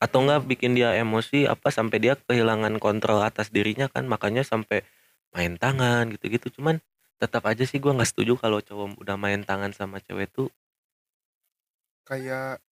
atau 0.00 0.24
enggak 0.24 0.48
bikin 0.48 0.72
dia 0.72 0.96
emosi 0.96 1.44
apa 1.44 1.68
sampai 1.68 2.00
dia 2.00 2.16
kehilangan 2.16 2.80
kontrol 2.80 3.20
atas 3.20 3.52
dirinya 3.52 3.86
kan. 3.92 4.08
Makanya 4.08 4.40
sampai 4.42 4.80
main 5.36 5.60
tangan 5.60 6.08
gitu-gitu. 6.16 6.48
Cuman 6.56 6.80
tetap 7.20 7.44
aja 7.44 7.68
sih 7.68 7.76
gua 7.76 7.92
nggak 7.92 8.08
setuju 8.08 8.40
kalau 8.40 8.64
cowok 8.64 8.96
udah 8.96 9.16
main 9.20 9.44
tangan 9.44 9.76
sama 9.76 10.00
cewek 10.00 10.32
tuh. 10.32 10.48
Kayak 12.08 12.64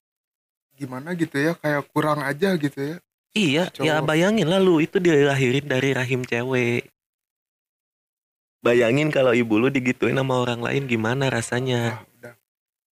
gimana 0.72 1.12
gitu 1.12 1.36
ya 1.36 1.52
kayak 1.52 1.84
kurang 1.92 2.24
aja 2.24 2.56
gitu 2.56 2.80
ya. 2.80 2.96
Iya 3.36 3.62
Si 3.76 3.84
ya 3.84 4.00
cowok. 4.00 4.08
bayangin 4.08 4.48
lah 4.48 4.58
lu 4.58 4.80
itu 4.80 4.96
dilahirin 4.96 5.68
dari 5.68 5.92
rahim 5.92 6.24
cewek. 6.24 6.88
Bayangin 8.64 9.12
kalau 9.12 9.36
ibu 9.36 9.54
lu 9.60 9.68
digituin 9.68 10.16
sama 10.16 10.40
orang 10.40 10.64
lain 10.64 10.88
gimana 10.88 11.28
rasanya? 11.28 12.00
Wah 12.00 12.02
udah. 12.18 12.34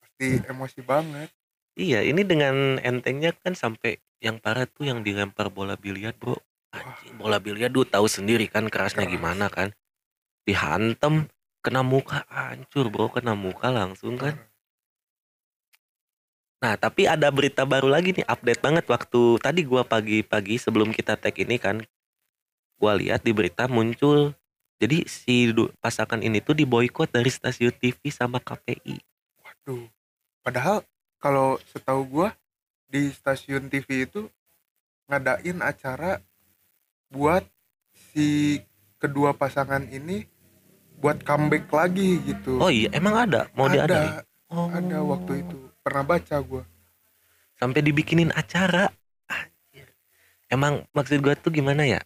Pasti 0.04 0.28
emosi 0.44 0.80
banget 0.84 1.32
iya 1.76 2.02
ini 2.02 2.24
dengan 2.24 2.80
entengnya 2.82 3.36
kan 3.36 3.54
sampai 3.54 4.00
yang 4.24 4.40
parah 4.40 4.66
tuh 4.66 4.88
yang 4.90 5.04
dilempar 5.06 5.52
bola 5.52 5.76
biliar 5.76 6.16
bro. 6.16 6.36
Anjing, 6.76 7.16
bola 7.16 7.40
biliar 7.40 7.72
lu 7.72 7.88
tahu 7.88 8.10
sendiri 8.10 8.52
kan 8.52 8.68
kerasnya 8.68 9.08
Keras. 9.08 9.14
gimana 9.16 9.46
kan. 9.48 9.72
Dihantem 10.44 11.32
kena 11.64 11.86
muka 11.86 12.26
hancur 12.28 12.90
bro 12.90 13.08
kena 13.12 13.38
muka 13.38 13.70
langsung 13.70 14.18
kan. 14.18 14.36
Nah, 16.64 16.74
tapi 16.82 17.06
ada 17.06 17.30
berita 17.30 17.62
baru 17.62 17.86
lagi 17.92 18.16
nih, 18.16 18.26
update 18.26 18.64
banget 18.64 18.86
waktu 18.90 19.38
tadi 19.38 19.62
gua 19.62 19.86
pagi-pagi 19.86 20.58
sebelum 20.58 20.90
kita 20.90 21.14
tag 21.14 21.38
ini 21.38 21.62
kan 21.62 21.84
gua 22.80 22.98
lihat 22.98 23.24
di 23.24 23.32
berita 23.32 23.70
muncul 23.70 24.36
jadi 24.76 25.08
si 25.08 25.56
pasangan 25.80 26.20
ini 26.20 26.44
tuh 26.44 26.52
diboykot 26.58 27.08
dari 27.08 27.32
stasiun 27.32 27.72
TV 27.72 28.12
sama 28.12 28.44
KPI. 28.44 29.00
waduh 29.40 29.88
padahal 30.44 30.84
kalau 31.26 31.58
setahu 31.74 32.06
gua 32.06 32.30
di 32.86 33.10
stasiun 33.10 33.66
TV 33.66 34.06
itu 34.06 34.30
ngadain 35.10 35.58
acara 35.66 36.22
buat 37.10 37.42
si 38.14 38.62
kedua 39.02 39.34
pasangan 39.34 39.90
ini 39.90 40.30
buat 41.02 41.26
comeback 41.26 41.66
lagi 41.74 42.22
gitu. 42.30 42.62
Oh 42.62 42.70
iya, 42.70 42.94
emang 42.94 43.18
ada? 43.18 43.50
Mau 43.58 43.66
ada. 43.66 43.90
Diadain? 43.90 44.22
Oh. 44.54 44.70
ada 44.70 45.02
waktu 45.02 45.42
itu. 45.42 45.58
Pernah 45.82 46.06
baca 46.06 46.38
gua. 46.46 46.62
Sampai 47.58 47.82
dibikinin 47.82 48.30
acara. 48.30 48.94
Anjir. 49.26 49.90
emang 50.54 50.86
maksud 50.94 51.26
gua 51.26 51.34
tuh 51.34 51.50
gimana 51.50 51.90
ya? 51.90 52.06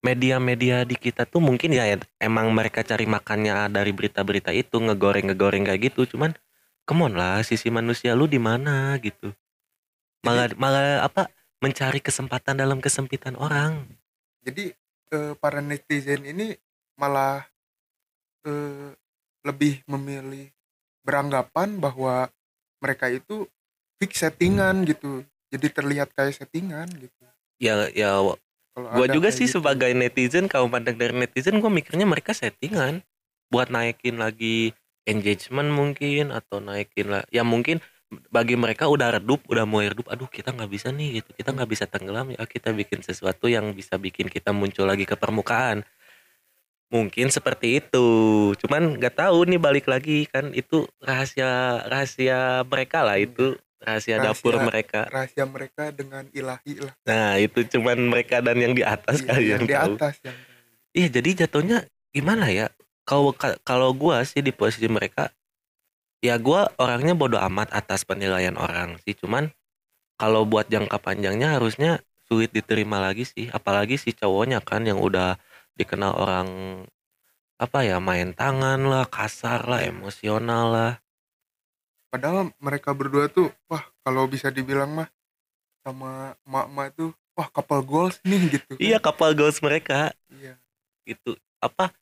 Media-media 0.00 0.88
di 0.88 0.96
kita 0.96 1.28
tuh 1.28 1.44
mungkin 1.44 1.76
ya 1.76 1.92
emang 2.16 2.48
mereka 2.56 2.80
cari 2.80 3.04
makannya 3.04 3.68
dari 3.68 3.92
berita-berita 3.92 4.48
itu 4.56 4.80
ngegoreng-ngegoreng 4.80 5.68
kayak 5.68 5.92
gitu. 5.92 6.16
Cuman 6.16 6.32
come 6.90 7.06
on 7.06 7.14
lah 7.14 7.38
sisi 7.46 7.70
manusia 7.70 8.18
lu 8.18 8.26
di 8.26 8.42
mana 8.42 8.98
gitu. 8.98 9.30
Malah 10.26 10.50
malah 10.58 11.06
apa 11.06 11.30
mencari 11.62 12.02
kesempatan 12.02 12.58
dalam 12.58 12.82
kesempitan 12.82 13.38
orang. 13.38 13.86
Jadi 14.42 14.74
eh, 15.14 15.32
para 15.38 15.62
netizen 15.62 16.26
ini 16.26 16.58
malah 16.98 17.46
eh, 18.42 18.90
lebih 19.46 19.86
memilih 19.86 20.50
beranggapan 21.06 21.78
bahwa 21.78 22.26
mereka 22.82 23.06
itu 23.06 23.46
fix 24.02 24.26
settingan 24.26 24.82
gitu. 24.82 25.22
Jadi 25.54 25.70
terlihat 25.70 26.10
kayak 26.10 26.42
settingan 26.42 26.90
gitu. 26.98 27.22
Ya 27.62 27.86
ya 27.94 28.18
ada 28.74 29.14
juga 29.14 29.30
sih 29.30 29.46
gitu. 29.46 29.62
sebagai 29.62 29.94
netizen 29.94 30.50
kalau 30.50 30.66
pandang 30.66 30.98
dari 30.98 31.14
netizen 31.14 31.62
gue 31.62 31.70
mikirnya 31.70 32.08
mereka 32.08 32.34
settingan. 32.34 33.06
Buat 33.50 33.70
naikin 33.70 34.18
lagi 34.18 34.74
engagement 35.04 35.70
mungkin 35.70 36.30
atau 36.30 36.58
naikin 36.58 37.08
lah. 37.08 37.22
Ya 37.28 37.40
mungkin 37.42 37.78
bagi 38.28 38.58
mereka 38.58 38.90
udah 38.90 39.16
redup 39.16 39.46
udah 39.46 39.62
mulai 39.62 39.94
redup 39.94 40.10
aduh 40.10 40.26
kita 40.26 40.50
nggak 40.50 40.70
bisa 40.70 40.90
nih 40.90 41.22
gitu. 41.22 41.30
Kita 41.32 41.54
nggak 41.54 41.70
bisa 41.70 41.84
tenggelam 41.86 42.34
ya 42.34 42.42
kita 42.42 42.70
bikin 42.70 43.00
sesuatu 43.00 43.46
yang 43.46 43.70
bisa 43.72 43.96
bikin 43.96 44.26
kita 44.26 44.50
muncul 44.50 44.84
lagi 44.84 45.06
ke 45.06 45.14
permukaan. 45.14 45.86
Mungkin 46.90 47.30
seperti 47.30 47.78
itu. 47.78 48.06
Cuman 48.58 48.98
nggak 48.98 49.14
tahu 49.14 49.46
nih 49.46 49.62
balik 49.62 49.86
lagi 49.86 50.26
kan 50.26 50.50
itu 50.50 50.90
rahasia 50.98 51.86
rahasia 51.86 52.66
mereka 52.66 53.06
lah 53.06 53.14
itu 53.14 53.54
rahasia, 53.80 54.18
dapur 54.20 54.58
Rahasia- 54.58 54.66
mereka. 54.66 55.00
rahasia 55.08 55.44
mereka 55.46 55.84
dengan 55.88 56.26
ilahi 56.34 56.82
lah. 56.82 56.92
Nah 57.06 57.38
itu 57.38 57.62
cuman 57.64 58.10
mereka 58.10 58.42
dan 58.42 58.58
yang 58.58 58.74
di 58.74 58.82
atas 58.84 59.22
Iya, 59.22 59.26
kali 59.30 59.44
yang 59.46 59.50
yang 59.54 59.64
di 59.64 59.74
tahu. 59.74 59.94
atas 59.96 60.14
yang 60.20 60.36
Iya 60.90 61.08
jadi 61.14 61.30
jatuhnya 61.46 61.78
gimana 62.10 62.50
ya? 62.50 62.66
Kalau 63.10 63.30
ka- 63.40 63.60
kalau 63.68 63.90
gua 64.02 64.16
sih 64.30 64.40
di 64.46 64.52
posisi 64.60 64.88
mereka, 64.96 65.24
ya 66.28 66.36
gua 66.46 66.62
orangnya 66.82 67.14
bodoh 67.20 67.40
amat 67.48 67.68
atas 67.80 68.00
penilaian 68.08 68.56
orang 68.66 68.90
sih. 69.04 69.14
Cuman 69.20 69.44
kalau 70.20 70.42
buat 70.52 70.66
jangka 70.74 70.98
panjangnya 71.06 71.48
harusnya 71.58 71.90
sulit 72.28 72.50
diterima 72.56 72.98
lagi 73.06 73.24
sih. 73.34 73.46
Apalagi 73.58 73.96
si 74.04 74.10
cowoknya 74.20 74.58
kan 74.70 74.82
yang 74.90 75.00
udah 75.08 75.36
dikenal 75.78 76.12
orang 76.24 76.48
apa 77.64 77.78
ya 77.88 77.96
main 78.08 78.28
tangan 78.40 78.80
lah, 78.90 79.04
kasar 79.16 79.60
lah, 79.70 79.80
emosional 79.92 80.64
lah. 80.76 80.92
padahal 82.10 82.50
mereka 82.62 82.90
berdua 82.94 83.26
tuh 83.30 83.48
wah 83.70 83.82
kalau 84.06 84.24
bisa 84.30 84.48
dibilang 84.56 84.90
mah 84.98 85.08
sama 85.84 86.34
emak-emak 86.46 86.88
tuh 86.98 87.10
wah 87.36 87.48
couple 87.54 87.82
goals 87.90 88.16
nih 88.28 88.42
gitu 88.58 88.74
kan. 88.82 88.82
Iya 88.84 88.96
kapal 89.04 89.30
goals 89.38 89.58
mereka 89.66 90.10
iya 90.30 90.58
gitu. 91.08 91.36
Apa 91.60 91.92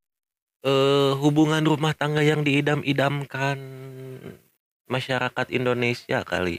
eh 0.64 1.12
hubungan 1.18 1.62
rumah 1.62 1.94
tangga 1.94 2.22
yang 2.24 2.42
diidam-idamkan 2.42 3.58
masyarakat 4.88 5.46
Indonesia 5.54 6.24
kali. 6.24 6.58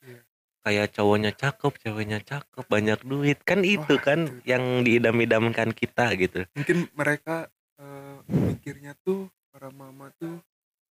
Iya. 0.00 0.20
Kayak 0.64 0.86
cowoknya 0.96 1.30
cakep, 1.34 1.72
ceweknya 1.82 2.20
cakep, 2.22 2.64
banyak 2.64 3.00
duit. 3.04 3.42
Kan 3.42 3.66
itu 3.66 3.98
kan 4.00 4.28
itu. 4.28 4.46
yang 4.48 4.86
diidam-idamkan 4.86 5.74
kita 5.74 6.14
gitu. 6.16 6.46
mungkin 6.54 6.88
mereka 6.94 7.50
eh, 7.80 8.16
mikirnya 8.28 8.94
tuh 9.02 9.28
para 9.50 9.68
mama 9.74 10.14
tuh 10.16 10.38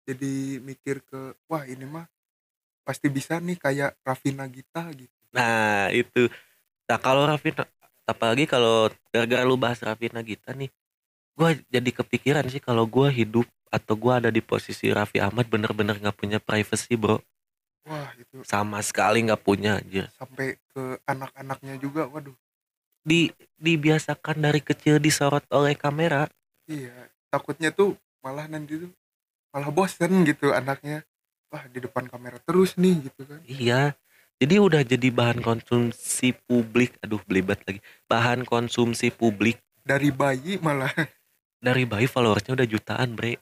jadi 0.07 0.63
mikir 0.63 1.03
ke 1.05 1.35
wah 1.45 1.67
ini 1.67 1.85
mah 1.85 2.07
pasti 2.87 3.11
bisa 3.11 3.37
nih 3.43 3.59
kayak 3.59 3.99
Raffi 4.01 4.31
Nagita 4.31 4.87
gitu 4.95 5.17
Nah, 5.35 5.91
itu. 5.91 6.31
Nah, 6.87 6.97
kalau 6.97 7.27
Rafina 7.27 7.67
apalagi 8.07 8.47
kalau 8.47 8.87
gara-gara 9.11 9.43
lu 9.43 9.59
bahas 9.59 9.77
Rafina 9.83 10.23
Gita 10.23 10.55
nih, 10.55 10.71
gua 11.37 11.53
jadi 11.69 11.89
kepikiran 11.93 12.49
sih 12.49 12.57
kalau 12.59 12.89
gua 12.89 13.13
hidup 13.13 13.45
atau 13.69 13.93
gua 13.93 14.17
ada 14.17 14.33
di 14.33 14.41
posisi 14.41 14.89
Raffi 14.89 15.21
Ahmad 15.21 15.45
bener-bener 15.45 16.01
nggak 16.01 16.17
punya 16.17 16.39
privacy, 16.41 16.97
Bro. 16.97 17.21
wah 17.85 18.09
itu 18.17 18.41
Sama 18.43 18.81
sekali 18.81 19.21
nggak 19.23 19.43
punya 19.45 19.77
anjir. 19.77 20.09
sampai 20.17 20.57
ke 20.67 20.97
anak-anaknya 21.05 21.77
juga 21.77 22.09
waduh 22.09 22.33
Di 23.07 23.31
dibiasakan 23.55 24.43
dari 24.43 24.59
kecil 24.59 24.99
disorot 24.99 25.45
oleh 25.47 25.77
kamera. 25.77 26.27
iya 26.67 26.91
takutnya 27.31 27.71
tuh 27.71 27.95
malah 28.19 28.49
nanti 28.49 28.75
tuh 28.81 28.91
malah 29.53 29.71
bosen 29.71 30.27
gitu 30.27 30.51
anaknya 30.51 31.05
wah 31.47 31.63
di 31.71 31.79
depan 31.79 32.11
kamera 32.11 32.41
terus 32.43 32.75
nih 32.75 33.07
gitu 33.07 33.23
kan 33.23 33.39
Iya. 33.45 33.95
Jadi 34.37 34.61
udah 34.61 34.85
jadi 34.85 35.09
bahan 35.09 35.41
konsumsi 35.41 36.29
publik. 36.45 36.93
Aduh, 37.01 37.17
belibet 37.25 37.57
lagi. 37.65 37.81
Bahan 38.05 38.45
konsumsi 38.45 39.09
publik 39.09 39.57
dari 39.81 40.13
bayi 40.13 40.59
malah 40.61 40.91
dari 41.61 41.83
bayi 41.89 42.07
followersnya 42.09 42.53
udah 42.57 42.67
jutaan, 42.69 43.09
Bre. 43.17 43.37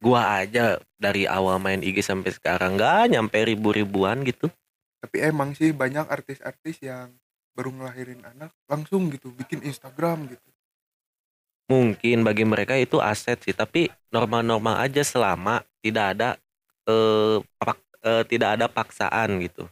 Gua 0.00 0.44
aja 0.44 0.76
dari 1.00 1.24
awal 1.28 1.56
main 1.60 1.80
IG 1.80 2.04
sampai 2.04 2.30
sekarang 2.36 2.76
nggak 2.76 3.16
nyampe 3.16 3.38
ribu-ribuan 3.44 4.22
gitu. 4.24 4.48
tapi 5.02 5.16
emang 5.30 5.50
sih 5.58 5.70
banyak 5.82 6.06
artis-artis 6.16 6.76
yang 6.82 7.08
baru 7.56 7.70
ngelahirin 7.76 8.22
anak 8.32 8.50
langsung 8.70 9.02
gitu 9.14 9.28
bikin 9.32 9.60
Instagram 9.64 10.18
gitu 10.32 10.48
Mungkin 11.66 12.22
bagi 12.22 12.46
mereka 12.46 12.78
itu 12.78 13.02
aset 13.02 13.42
sih, 13.42 13.50
tapi 13.50 13.90
normal-normal 14.14 14.78
aja 14.86 15.02
selama 15.02 15.66
tidak 15.82 16.14
ada 16.14 16.28
eh, 16.86 17.42
pak- 17.58 17.86
eh, 18.06 18.22
tidak 18.30 18.48
ada 18.58 18.66
paksaan 18.70 19.42
gitu. 19.42 19.66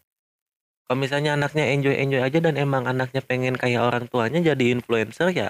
Kalau 0.84 0.98
misalnya 1.00 1.38
anaknya 1.38 1.70
enjoy-enjoy 1.72 2.20
aja 2.20 2.38
dan 2.42 2.54
emang 2.60 2.84
anaknya 2.84 3.22
pengen 3.24 3.54
kayak 3.56 3.80
orang 3.80 4.04
tuanya 4.10 4.40
jadi 4.54 4.64
influencer 4.74 5.32
ya 5.32 5.48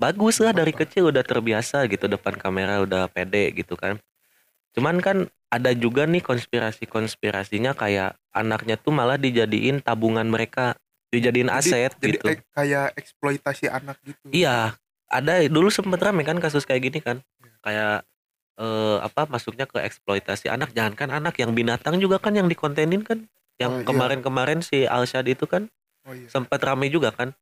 bagus 0.00 0.40
lah 0.40 0.50
dari 0.50 0.72
kecil 0.72 1.12
udah 1.12 1.20
terbiasa 1.20 1.84
gitu 1.86 2.08
depan 2.08 2.32
kamera 2.34 2.80
udah 2.80 3.04
pede 3.06 3.52
gitu 3.52 3.76
kan. 3.76 4.00
Cuman 4.72 4.96
kan 4.98 5.16
ada 5.46 5.70
juga 5.72 6.06
nih 6.06 6.22
konspirasi-konspirasinya 6.22 7.74
kayak 7.74 8.16
anaknya 8.30 8.74
tuh 8.74 8.90
malah 8.90 9.14
dijadiin 9.14 9.78
tabungan 9.78 10.24
mereka, 10.24 10.72
dijadiin 11.08 11.50
Jadi- 11.50 11.58
aset 11.60 11.92
jadi 11.96 12.16
gitu. 12.16 12.26
ek- 12.26 12.46
kayak 12.48 12.86
eksploitasi 12.94 13.66
anak 13.66 13.98
gitu 14.00 14.24
Iya, 14.30 14.78
ada 15.06 15.32
dulu 15.44 15.68
sempet 15.68 15.98
rame 15.98 16.22
kan 16.22 16.38
kasus 16.38 16.64
kayak 16.64 16.82
gini 16.82 16.98
kan. 16.98 17.20
Kayak 17.60 18.06
eh, 18.56 18.98
apa 19.00 19.24
masuknya 19.26 19.64
ke 19.64 19.80
eksploitasi 19.80 20.46
anak, 20.46 20.70
jangankan 20.70 21.10
anak 21.14 21.34
yang 21.34 21.50
binatang 21.50 21.96
juga 21.96 22.16
kan 22.16 22.32
yang 22.32 22.44
dikontenin 22.44 23.00
kan. 23.00 23.24
Yang 23.56 23.72
Oh, 23.72 23.78
iya. 23.78 23.86
kemarin-kemarin 23.88 24.60
si 24.60 24.84
Alshad 24.84 25.26
itu 25.26 25.44
kan 25.44 25.68
oh 26.04 26.12
iya 26.12 26.28
sempat 26.28 26.60
rame 26.60 26.88
juga 26.88 27.10
kan. 27.10 27.32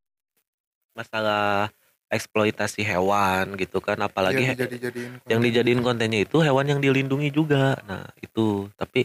Masalah 0.94 1.70
eksploitasi 2.08 2.80
hewan 2.84 3.54
gitu 3.60 3.78
kan, 3.84 3.98
apalagi 4.00 4.42
Iya, 4.42 4.48
he- 4.52 4.56
dijadi-jadiin 4.56 5.12
yang 5.28 5.40
konten. 5.40 5.44
dijadiin 5.44 5.80
kontennya 5.84 6.20
itu 6.24 6.36
hewan 6.40 6.66
yang 6.72 6.80
dilindungi 6.80 7.28
juga. 7.32 7.76
Nah, 7.84 8.04
itu 8.24 8.68
tapi 8.80 9.04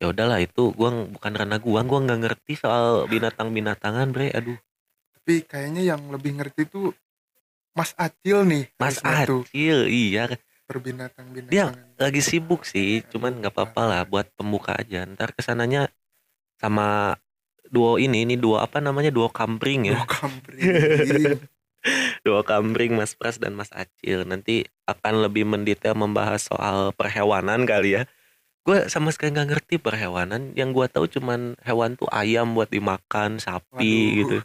ya 0.00 0.10
udahlah 0.12 0.38
itu 0.40 0.72
gua 0.78 0.90
bukan 1.14 1.32
ranah 1.34 1.58
gua, 1.60 1.80
gua 1.84 1.98
nggak 2.04 2.20
ngerti 2.24 2.52
soal 2.56 3.04
binatang-binatangan, 3.10 4.06
Bre. 4.14 4.32
Aduh, 4.32 4.58
tapi 5.14 5.34
kayaknya 5.44 5.82
yang 5.94 6.02
lebih 6.14 6.40
ngerti 6.40 6.62
tuh 6.68 6.86
Mas 7.76 7.92
Acil 7.96 8.42
nih 8.48 8.64
Mas 8.80 8.98
Acil, 9.04 9.86
iya 9.86 10.26
perbinatang-binatangan 10.68 11.96
lagi 11.98 12.20
sibuk 12.22 12.62
sih 12.62 13.02
cuman 13.10 13.40
nggak 13.42 13.52
apa-apa 13.54 13.82
lah 13.90 14.00
buat 14.06 14.26
pembuka 14.36 14.72
aja 14.78 15.02
ntar 15.14 15.34
ke 15.36 15.42
sananya 15.42 15.88
sama 16.62 17.16
duo 17.68 17.98
ini 18.00 18.24
ini 18.26 18.34
duo 18.40 18.56
apa 18.60 18.78
namanya 18.80 19.10
duo 19.12 19.28
kampring 19.32 19.92
ya 19.92 19.98
Duh, 19.98 20.06
kampring. 20.08 20.66
duo 22.24 22.40
kampring 22.42 22.94
Mas 22.94 23.14
Pras 23.14 23.36
dan 23.36 23.54
Mas 23.54 23.70
Acil. 23.70 24.24
Nanti 24.24 24.66
akan 24.84 25.24
lebih 25.24 25.44
mendetail 25.44 25.94
membahas 25.94 26.46
soal 26.46 26.92
perhewanan 26.92 27.64
kali 27.64 27.98
ya. 27.98 28.02
Gue 28.62 28.84
sama 28.92 29.08
sekali 29.08 29.32
nggak 29.32 29.48
ngerti 29.48 29.74
perhewanan. 29.80 30.52
Yang 30.52 30.70
gue 30.76 30.86
tahu 30.92 31.06
cuman 31.08 31.56
hewan 31.64 31.96
tuh 31.96 32.08
ayam 32.12 32.52
buat 32.52 32.68
dimakan 32.68 33.40
sapi 33.40 33.72
Waduh. 33.72 34.18
gitu. 34.20 34.36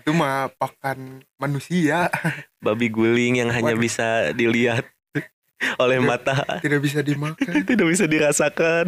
Itu 0.00 0.10
mah 0.12 0.50
pakan 0.56 1.22
manusia. 1.36 2.10
Babi 2.64 2.88
guling 2.88 3.38
yang 3.38 3.50
hanya 3.52 3.76
Waduh. 3.76 3.82
bisa 3.82 4.08
dilihat 4.32 4.88
oleh 5.82 5.98
Tidak- 6.00 6.08
mata. 6.08 6.36
tidak 6.58 6.80
bisa 6.82 7.00
dimakan. 7.04 7.52
Tidak 7.62 7.86
bisa 7.86 8.04
dirasakan. 8.08 8.86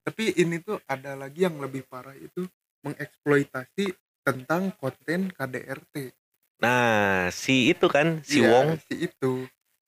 Tapi 0.00 0.32
ini 0.38 0.62
tuh 0.64 0.80
ada 0.88 1.12
lagi 1.12 1.44
yang 1.44 1.60
lebih 1.60 1.84
parah 1.84 2.16
itu 2.16 2.48
mengeksploitasi 2.80 3.92
tentang 4.24 4.72
konten 4.76 5.28
KDRT 5.28 6.12
nah 6.60 7.28
si 7.32 7.72
itu 7.72 7.88
kan 7.88 8.20
si 8.24 8.40
Iya, 8.44 8.48
Wong. 8.52 8.68
si 8.86 8.94
itu. 9.08 9.32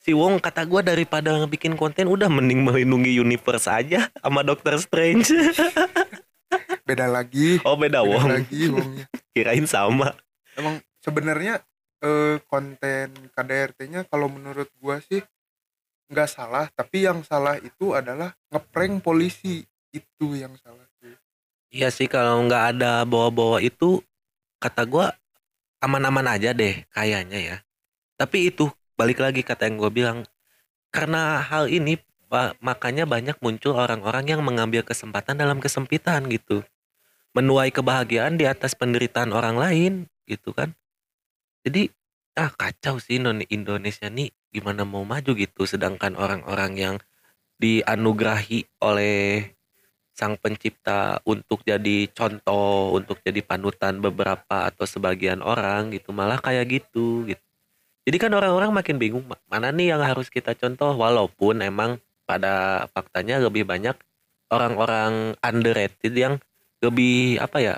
Si 0.02 0.10
Wong 0.10 0.42
kata 0.42 0.66
gua 0.66 0.82
daripada 0.82 1.46
bikin 1.46 1.78
konten 1.78 2.10
udah 2.10 2.26
mending 2.26 2.66
melindungi 2.66 3.14
universe 3.14 3.70
aja 3.70 4.10
sama 4.18 4.42
Doctor 4.42 4.80
Strange. 4.82 5.30
Beda 6.88 7.06
lagi. 7.06 7.62
Oh 7.62 7.78
beda 7.78 8.02
beda 8.02 8.18
wong. 8.18 8.28
lagi 8.28 8.60
wongnya 8.68 9.06
Kirain 9.32 9.64
sama. 9.64 10.12
emang 10.58 10.82
sebenarnya 11.00 11.62
eh, 12.02 12.36
konten 12.44 13.08
KDRT-nya 13.32 14.04
kalau 14.10 14.28
menurut 14.28 14.68
gua 14.82 14.98
sih 15.00 15.22
nggak 16.10 16.28
salah. 16.28 16.66
Tapi 16.74 17.06
yang 17.08 17.22
salah 17.24 17.56
itu 17.62 17.94
adalah 17.94 18.34
ngeprank 18.52 19.00
polisi. 19.00 19.64
Itu 19.92 20.34
yang 20.36 20.56
salah 20.60 20.84
Iya 21.72 21.88
sih 21.88 22.04
kalau 22.04 22.44
nggak 22.44 22.76
ada 22.76 23.00
bawa-bawa 23.08 23.64
itu 23.64 24.04
kata 24.60 24.84
gua 24.84 25.16
aman-aman 25.82 26.38
aja 26.38 26.54
deh 26.54 26.86
kayaknya 26.94 27.38
ya. 27.42 27.56
Tapi 28.14 28.54
itu 28.54 28.70
balik 28.94 29.18
lagi 29.18 29.42
kata 29.42 29.66
yang 29.66 29.76
gua 29.82 29.90
bilang 29.90 30.18
karena 30.94 31.42
hal 31.42 31.66
ini 31.66 31.98
makanya 32.64 33.04
banyak 33.04 33.36
muncul 33.44 33.76
orang-orang 33.76 34.24
yang 34.24 34.40
mengambil 34.40 34.80
kesempatan 34.86 35.36
dalam 35.36 35.58
kesempitan 35.58 36.30
gitu. 36.30 36.64
Menuai 37.36 37.74
kebahagiaan 37.74 38.38
di 38.38 38.48
atas 38.48 38.72
penderitaan 38.78 39.34
orang 39.34 39.58
lain 39.58 39.92
gitu 40.24 40.54
kan. 40.54 40.72
Jadi 41.66 41.90
ah 42.32 42.48
kacau 42.48 42.96
sih 42.96 43.20
Indo- 43.20 43.44
Indonesia 43.52 44.08
nih 44.08 44.32
gimana 44.48 44.88
mau 44.88 45.04
maju 45.04 45.36
gitu 45.36 45.68
sedangkan 45.68 46.16
orang-orang 46.16 46.72
yang 46.80 46.96
dianugerahi 47.60 48.64
oleh 48.80 49.52
sang 50.12 50.36
pencipta 50.36 51.18
untuk 51.24 51.64
jadi 51.64 52.08
contoh, 52.12 52.92
untuk 52.98 53.18
jadi 53.24 53.40
panutan 53.44 53.98
beberapa 53.98 54.68
atau 54.68 54.84
sebagian 54.84 55.40
orang 55.40 55.92
gitu, 55.96 56.12
malah 56.12 56.38
kayak 56.40 56.68
gitu 56.82 57.24
gitu. 57.28 57.42
Jadi 58.06 58.16
kan 58.18 58.32
orang-orang 58.34 58.70
makin 58.74 58.96
bingung 58.98 59.24
ma- 59.26 59.38
mana 59.46 59.70
nih 59.70 59.94
yang 59.94 60.02
harus 60.02 60.26
kita 60.30 60.52
contoh 60.58 60.90
walaupun 60.98 61.62
emang 61.62 62.02
pada 62.26 62.86
faktanya 62.90 63.38
lebih 63.38 63.62
banyak 63.66 63.94
orang-orang 64.50 65.38
underrated 65.42 66.14
yang 66.14 66.34
lebih 66.82 67.38
apa 67.38 67.58
ya 67.62 67.76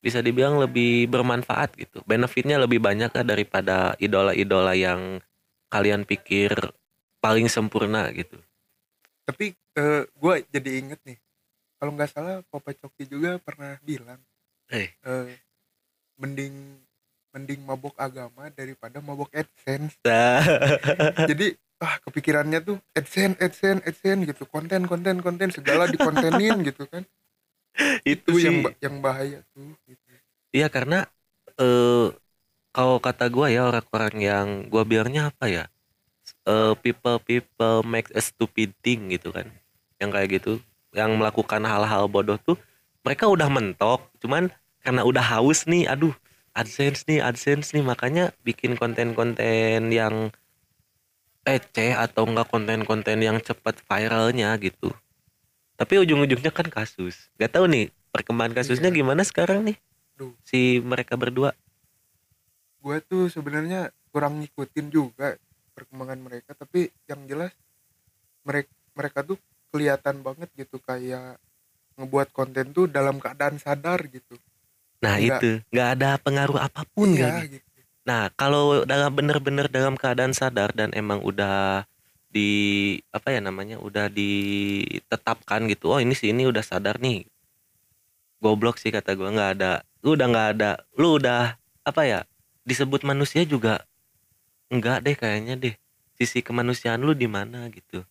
bisa 0.00 0.22
dibilang 0.24 0.56
lebih 0.56 1.10
bermanfaat 1.12 1.76
gitu. 1.76 2.00
Benefitnya 2.08 2.56
lebih 2.62 2.80
banyak 2.80 3.10
lah 3.12 3.24
daripada 3.26 3.76
idola-idola 4.00 4.72
yang 4.72 5.20
kalian 5.68 6.06
pikir 6.08 6.52
paling 7.20 7.50
sempurna 7.50 8.08
gitu. 8.14 8.38
tapi 9.26 9.54
eh, 9.78 10.02
gua 10.14 10.38
jadi 10.54 10.70
inget 10.82 11.00
nih 11.02 11.18
kalau 11.86 11.94
nggak 11.94 12.10
salah 12.10 12.42
Papa 12.50 12.74
Coki 12.74 13.06
juga 13.06 13.38
pernah 13.38 13.78
bilang 13.86 14.18
Eh. 14.74 14.90
eh, 14.90 15.30
mending 16.18 16.82
mending 17.30 17.62
mabok 17.62 17.94
agama 17.94 18.50
daripada 18.50 18.98
mabok 18.98 19.30
AdSense. 19.30 19.94
Jadi 21.30 21.54
ah 21.78 22.02
kepikirannya 22.02 22.58
tuh 22.66 22.82
AdSense 22.90 23.38
AdSense 23.38 23.86
AdSense 23.86 24.26
gitu. 24.26 24.42
Konten 24.50 24.90
konten 24.90 25.22
konten 25.22 25.54
segala 25.54 25.86
dikontenin 25.86 26.66
gitu 26.66 26.90
kan. 26.90 27.06
Itu 28.02 28.34
itu 28.34 28.42
sih. 28.42 28.50
yang 28.50 28.58
yang 28.82 28.96
bahaya 28.98 29.46
tuh 29.54 29.78
gitu. 29.86 30.10
Iya 30.50 30.66
karena 30.66 31.06
eh 31.54 32.10
kalau 32.74 32.98
kata 32.98 33.30
gua 33.30 33.46
ya 33.46 33.70
orang-orang 33.70 34.16
yang 34.18 34.46
gua 34.66 34.82
bilangnya 34.82 35.30
apa 35.30 35.46
ya? 35.46 35.64
Eh 36.50 36.74
people 36.82 37.22
people 37.22 37.86
make 37.86 38.10
a 38.10 38.22
stupid 38.24 38.74
thing 38.82 39.14
gitu 39.14 39.30
kan. 39.30 39.46
Yang 40.02 40.10
kayak 40.10 40.28
gitu 40.42 40.52
yang 40.96 41.12
melakukan 41.20 41.60
hal-hal 41.62 42.08
bodoh 42.08 42.40
tuh 42.40 42.56
mereka 43.04 43.28
udah 43.28 43.52
mentok 43.52 44.08
cuman 44.18 44.48
karena 44.80 45.04
udah 45.04 45.22
haus 45.36 45.68
nih 45.68 45.84
aduh 45.86 46.16
adsense 46.56 47.04
nih 47.04 47.20
adsense 47.20 47.76
nih 47.76 47.84
makanya 47.84 48.32
bikin 48.40 48.80
konten-konten 48.80 49.92
yang 49.92 50.32
receh 51.46 51.94
atau 51.94 52.26
enggak 52.26 52.48
konten-konten 52.50 53.22
yang 53.22 53.38
cepat 53.38 53.78
viralnya 53.84 54.56
gitu 54.58 54.90
tapi 55.76 56.00
ujung-ujungnya 56.00 56.50
kan 56.50 56.66
kasus 56.72 57.28
gak 57.36 57.52
tahu 57.52 57.68
nih 57.68 57.92
perkembangan 58.10 58.56
kasusnya 58.56 58.88
Iya. 58.90 58.98
gimana 59.04 59.22
sekarang 59.22 59.68
nih 59.68 59.76
Duh. 60.16 60.32
si 60.42 60.80
mereka 60.80 61.14
berdua 61.20 61.52
gue 62.80 62.96
tuh 63.04 63.28
sebenarnya 63.28 63.92
kurang 64.10 64.40
ngikutin 64.40 64.88
juga 64.88 65.36
perkembangan 65.76 66.18
mereka 66.24 66.56
tapi 66.56 66.88
yang 67.04 67.28
jelas 67.28 67.52
mereka 68.48 68.72
mereka 68.96 69.20
tuh 69.20 69.36
kelihatan 69.70 70.22
banget 70.22 70.48
gitu 70.56 70.78
kayak 70.80 71.38
ngebuat 71.96 72.28
konten 72.30 72.70
tuh 72.76 72.86
dalam 72.86 73.16
keadaan 73.16 73.56
sadar 73.56 74.04
gitu. 74.06 74.36
Nah 75.00 75.16
Nggak. 75.16 75.40
itu. 75.40 75.50
Nggak 75.72 75.88
ada 75.98 76.10
pengaruh 76.20 76.58
apa 76.60 76.82
pun 76.92 77.16
iya 77.16 77.44
gitu. 77.48 77.64
Nah 78.06 78.30
kalau 78.36 78.84
dalam 78.86 79.10
bener-bener 79.10 79.66
dalam 79.66 79.96
keadaan 79.98 80.36
sadar 80.36 80.70
dan 80.76 80.92
emang 80.92 81.24
udah 81.24 81.84
di 82.30 82.50
apa 83.08 83.32
ya 83.32 83.40
namanya 83.40 83.80
udah 83.80 84.12
ditetapkan 84.12 85.64
gitu 85.72 85.96
oh 85.96 86.00
ini 86.02 86.12
sih 86.12 86.30
ini 86.30 86.44
udah 86.46 86.62
sadar 86.62 87.00
nih. 87.00 87.24
Goblok 88.38 88.76
sih 88.76 88.92
kata 88.92 89.16
gua 89.16 89.32
nggak 89.32 89.50
ada. 89.58 89.72
Lu 90.04 90.14
udah 90.14 90.26
nggak 90.28 90.48
ada 90.56 90.70
lu 90.94 91.16
udah 91.16 91.56
apa 91.82 92.02
ya 92.04 92.20
disebut 92.66 93.02
manusia 93.08 93.42
juga 93.48 93.82
enggak 94.68 95.02
deh 95.02 95.16
kayaknya 95.16 95.56
deh. 95.56 95.74
Sisi 96.16 96.40
kemanusiaan 96.40 97.00
lu 97.04 97.12
di 97.12 97.28
mana 97.28 97.68
gitu 97.72 98.04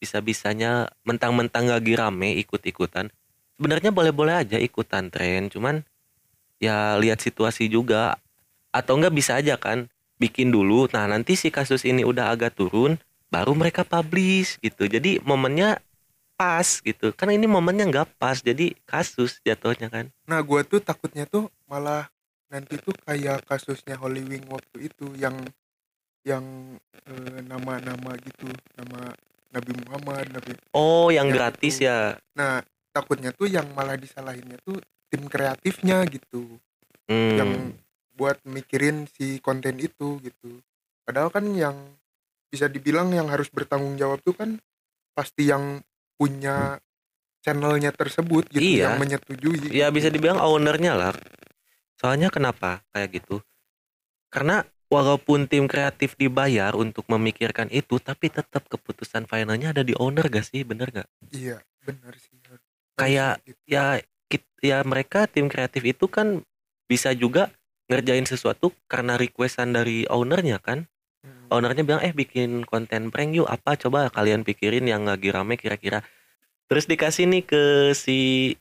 bisa-bisanya 0.00 0.88
mentang-mentang 1.04 1.68
lagi 1.68 1.92
rame 1.94 2.40
ikut-ikutan. 2.40 3.12
Sebenarnya 3.60 3.92
boleh-boleh 3.92 4.40
aja 4.40 4.56
ikutan 4.56 5.12
tren 5.12 5.52
cuman 5.52 5.84
ya 6.56 6.96
lihat 6.96 7.20
situasi 7.20 7.68
juga. 7.68 8.16
Atau 8.72 8.96
enggak 8.96 9.12
bisa 9.12 9.36
aja 9.36 9.60
kan 9.60 9.90
bikin 10.20 10.52
dulu 10.52 10.86
nah 10.92 11.08
nanti 11.08 11.32
si 11.34 11.48
kasus 11.48 11.82
ini 11.88 12.04
udah 12.04 12.30
agak 12.32 12.56
turun 12.56 12.96
baru 13.28 13.52
mereka 13.52 13.84
publish 13.84 14.56
gitu. 14.64 14.88
Jadi 14.88 15.20
momennya 15.20 15.78
pas 16.40 16.80
gitu 16.80 17.12
kan 17.12 17.28
ini 17.28 17.44
momennya 17.44 17.84
nggak 17.92 18.16
pas 18.16 18.40
jadi 18.40 18.72
kasus 18.88 19.44
jatuhnya 19.44 19.92
kan. 19.92 20.08
Nah 20.24 20.40
gue 20.40 20.60
tuh 20.64 20.80
takutnya 20.80 21.28
tuh 21.28 21.52
malah 21.68 22.08
nanti 22.48 22.80
tuh 22.80 22.96
kayak 23.04 23.44
kasusnya 23.44 24.00
Holy 24.00 24.24
Wing 24.24 24.48
waktu 24.48 24.88
itu 24.88 25.12
yang 25.20 25.36
yang 26.24 26.44
eh, 27.04 27.40
nama-nama 27.44 28.16
gitu 28.24 28.48
nama 28.76 29.12
Nabi 29.50 29.70
Muhammad 29.76 30.26
Nabi 30.30 30.50
oh 30.72 31.08
yang 31.08 31.28
Ya, 31.28 31.34
gratis 31.34 31.74
itu. 31.76 31.86
ya 31.86 32.14
nah 32.32 32.62
takutnya 32.90 33.30
tuh 33.30 33.46
yang 33.46 33.70
malah 33.70 33.94
disalahinnya 33.94 34.58
tuh 34.60 34.78
tim 35.06 35.26
kreatifnya 35.26 36.06
gitu 36.06 36.58
Hmm, 37.06 37.34
yang 37.34 37.50
buat 38.14 38.38
mikirin 38.44 39.10
si 39.10 39.38
konten 39.38 39.74
itu 39.76 40.20
gitu 40.20 40.62
padahal 41.02 41.26
kan 41.28 41.42
yang 41.50 41.74
bisa 42.46 42.66
dibilang 42.66 43.10
yang 43.10 43.26
harus 43.26 43.50
bertanggung 43.50 43.94
jawab 43.94 44.18
tuh 44.20 44.30
kan 44.30 44.62
pasti 45.10 45.50
yang 45.50 45.82
punya 46.14 46.78
channelnya 47.40 47.90
tersebut 47.90 48.46
gitu 48.48 48.62
Iya. 48.78 48.94
yang 48.94 48.98
menyetujui 48.98 49.70
ya 49.70 49.90
gitu. 49.90 49.96
bisa 49.96 50.06
dibilang 50.06 50.38
ownernya 50.38 50.94
lah 50.94 51.14
soalnya 51.98 52.30
kenapa 52.30 52.86
kayak 52.90 53.10
gitu 53.16 53.42
karena 54.28 54.62
walaupun 54.90 55.46
tim 55.46 55.70
kreatif 55.70 56.18
dibayar 56.18 56.74
untuk 56.74 57.06
memikirkan 57.06 57.70
itu 57.70 58.02
tapi 58.02 58.28
tetap 58.28 58.66
keputusan 58.66 59.30
finalnya 59.30 59.70
ada 59.70 59.86
di 59.86 59.94
owner 59.96 60.26
gak 60.26 60.50
sih? 60.50 60.66
Bener 60.66 60.90
gak 60.90 61.08
iya 61.30 61.62
benar 61.86 62.12
sih. 62.18 62.36
Kayak- 62.98 63.40
gitu. 63.46 63.62
ya 63.64 64.02
ya 64.60 64.84
mereka 64.84 65.24
tim 65.24 65.48
kreatif 65.48 65.80
itu 65.88 66.04
kan 66.10 66.44
bisa 66.84 67.16
juga 67.16 67.48
ngerjain 67.88 68.28
sesuatu 68.28 68.76
karena 68.90 69.16
requestan 69.16 69.72
dari 69.72 70.04
ownernya 70.10 70.60
kan? 70.60 70.84
Hmm. 71.20 71.52
ownernya 71.52 71.84
bilang 71.84 72.00
eh 72.00 72.16
bikin 72.16 72.64
konten 72.64 73.12
prank 73.12 73.36
yuk 73.36 73.48
apa? 73.48 73.76
Coba 73.76 74.08
kalian 74.08 74.40
pikirin 74.40 74.88
yang 74.88 75.04
lagi 75.04 75.28
rame 75.28 75.60
kira-kira. 75.60 76.00
Terus 76.64 76.88
dikasih 76.88 77.28
nih 77.28 77.44
ke 77.44 77.62
si 77.92 78.54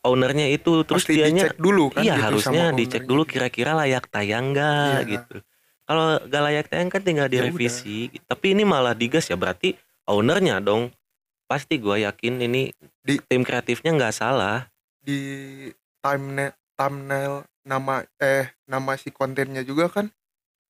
ownernya 0.00 0.48
itu 0.48 0.82
terus 0.88 1.04
Pasti 1.04 1.16
dianya 1.16 1.48
dicek 1.48 1.56
dulu 1.60 1.92
kan 1.92 2.02
iya 2.02 2.16
gitu 2.16 2.24
harusnya 2.26 2.64
sama 2.66 2.76
dicek 2.76 3.02
dulu 3.04 3.22
gitu. 3.22 3.32
kira-kira 3.36 3.72
layak 3.76 4.04
tayang 4.08 4.52
nggak 4.52 4.98
Iya. 4.98 5.10
gitu 5.18 5.36
kalau 5.84 6.22
gak 6.22 6.42
layak 6.46 6.66
tayang 6.70 6.88
kan 6.88 7.02
tinggal 7.02 7.26
Ya 7.26 7.32
direvisi 7.42 8.08
tapi 8.24 8.54
ini 8.54 8.62
malah 8.62 8.94
digas 8.94 9.26
ya 9.26 9.34
berarti 9.34 9.74
ownernya 10.06 10.58
dong 10.58 10.88
pasti 11.44 11.76
gue 11.76 12.00
yakin 12.00 12.40
ini 12.40 12.70
Di- 13.02 13.20
tim 13.20 13.42
kreatifnya 13.42 13.90
nggak 13.92 14.14
salah 14.14 14.70
di 15.00 15.18
thumbnail 15.98 16.54
thumbnail 16.74 17.34
nama 17.60 18.06
eh 18.16 18.48
nama 18.64 18.94
si 18.94 19.10
kontennya 19.10 19.60
juga 19.60 19.90
kan 19.90 20.08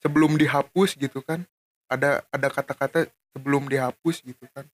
sebelum 0.01 0.35
dihapus 0.35 0.97
gitu 0.97 1.21
kan 1.21 1.45
ada 1.87 2.25
ada 2.31 2.49
kata-kata 2.49 3.07
sebelum 3.31 3.69
dihapus 3.69 4.25
gitu 4.25 4.47
kan 4.51 4.67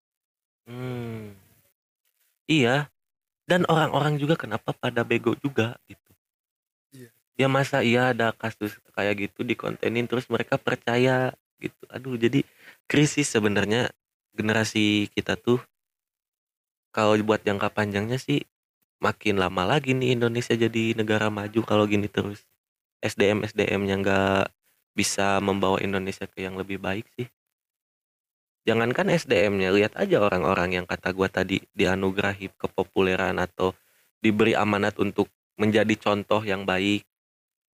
Hmm. 0.65 1.37
Iya. 2.45 2.89
Dan 3.45 3.69
orang-orang 3.69 4.17
juga 4.17 4.41
kenapa 4.41 4.73
pada 4.73 5.05
bego 5.05 5.37
juga 5.37 5.77
gitu. 5.85 6.11
Iya. 6.97 7.11
Ya 7.37 7.47
masa 7.51 7.85
iya 7.85 8.17
ada 8.17 8.33
kasus 8.33 8.81
kayak 8.97 9.29
gitu 9.29 9.45
dikontenin 9.45 10.09
terus 10.09 10.27
mereka 10.33 10.57
percaya 10.57 11.37
gitu. 11.61 11.85
Aduh 11.93 12.17
jadi 12.17 12.41
krisis 12.89 13.29
sebenarnya 13.29 13.93
generasi 14.33 15.13
kita 15.13 15.37
tuh 15.37 15.61
kalau 16.95 17.19
buat 17.27 17.43
jangka 17.43 17.75
panjangnya 17.75 18.17
sih 18.17 18.47
makin 19.03 19.37
lama 19.37 19.67
lagi 19.67 19.93
nih 19.93 20.17
Indonesia 20.17 20.55
jadi 20.57 20.97
negara 20.97 21.29
maju 21.29 21.61
kalau 21.67 21.85
gini 21.85 22.09
terus. 22.09 22.47
SDM 23.05 23.45
SDM-nya 23.45 24.01
nggak 24.01 24.45
bisa 24.97 25.37
membawa 25.45 25.77
Indonesia 25.85 26.25
ke 26.25 26.41
yang 26.41 26.57
lebih 26.57 26.81
baik 26.81 27.05
sih. 27.19 27.29
Jangankan 28.65 29.13
SDM-nya, 29.13 29.77
lihat 29.77 29.93
aja 30.01 30.25
orang-orang 30.25 30.81
yang 30.81 30.87
kata 30.89 31.13
gua 31.13 31.29
tadi 31.29 31.61
dianugerahi 31.77 32.49
kepopuleran 32.57 33.37
atau 33.37 33.77
diberi 34.25 34.57
amanat 34.57 34.97
untuk 34.97 35.29
menjadi 35.61 35.93
contoh 36.01 36.41
yang 36.41 36.65
baik 36.65 37.05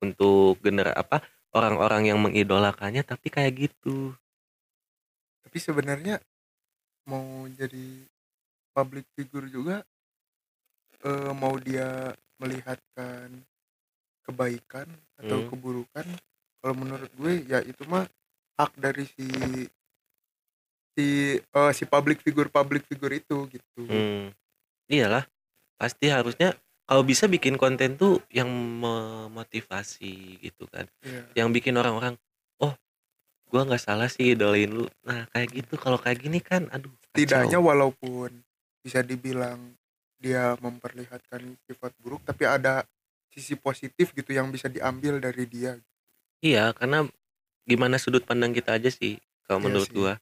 untuk 0.03 0.59
gener 0.61 0.91
apa 0.93 1.23
orang-orang 1.55 2.11
yang 2.11 2.19
mengidolakannya 2.19 3.05
tapi 3.05 3.29
kayak 3.31 3.71
gitu 3.71 4.13
tapi 5.47 5.59
sebenarnya 5.59 6.21
mau 7.09 7.47
jadi 7.49 8.05
public 8.77 9.07
figure 9.17 9.49
juga 9.49 9.83
eh, 11.05 11.33
mau 11.33 11.57
dia 11.57 12.13
melihatkan 12.41 13.33
kebaikan 14.25 14.89
atau 15.21 15.39
Hmm. 15.45 15.49
keburukan 15.49 16.07
kalau 16.61 16.75
menurut 16.77 17.11
gue 17.17 17.33
ya 17.49 17.65
itu 17.65 17.83
mah 17.89 18.05
hak 18.61 18.73
dari 18.77 19.09
si 19.09 19.27
si 20.97 21.39
eh, 21.39 21.73
si 21.73 21.85
public 21.87 22.21
figure 22.21 22.51
public 22.51 22.85
figure 22.87 23.15
itu 23.15 23.47
gitu. 23.49 23.81
Hmm, 23.87 24.35
iyalah 24.91 25.25
pasti 25.81 26.11
harusnya 26.11 26.53
kalau 26.85 27.07
bisa 27.07 27.31
bikin 27.31 27.55
konten 27.55 27.95
tuh 27.95 28.19
yang 28.35 28.51
memotivasi 28.51 30.43
gitu 30.43 30.67
kan. 30.69 30.85
Iya. 31.07 31.23
yang 31.45 31.49
bikin 31.55 31.79
orang-orang 31.79 32.19
oh 32.59 32.75
gua 33.47 33.63
nggak 33.65 33.83
salah 33.83 34.11
sih 34.11 34.35
idolain 34.35 34.69
lu. 34.69 34.87
Nah 35.07 35.27
kayak 35.31 35.55
gitu. 35.55 35.79
Kalau 35.79 35.97
kayak 35.97 36.19
gini 36.21 36.43
kan 36.43 36.67
aduh 36.75 36.91
kacau. 36.91 37.15
tidaknya 37.15 37.59
walaupun 37.63 38.43
bisa 38.83 39.01
dibilang 39.07 39.77
dia 40.21 40.53
memperlihatkan 40.61 41.57
sifat 41.65 41.93
buruk 42.03 42.21
tapi 42.29 42.45
ada 42.45 42.85
sisi 43.31 43.55
positif 43.57 44.11
gitu 44.13 44.35
yang 44.35 44.51
bisa 44.51 44.67
diambil 44.67 45.23
dari 45.23 45.47
dia. 45.47 45.79
Iya 46.43 46.75
karena 46.75 47.07
gimana 47.65 47.97
sudut 47.97 48.27
pandang 48.27 48.51
kita 48.51 48.77
aja 48.77 48.91
sih 48.91 49.17
kalau 49.47 49.63
Iya 49.63 49.67
menurut 49.71 49.89
sih. 49.89 49.97
gua 49.97 50.13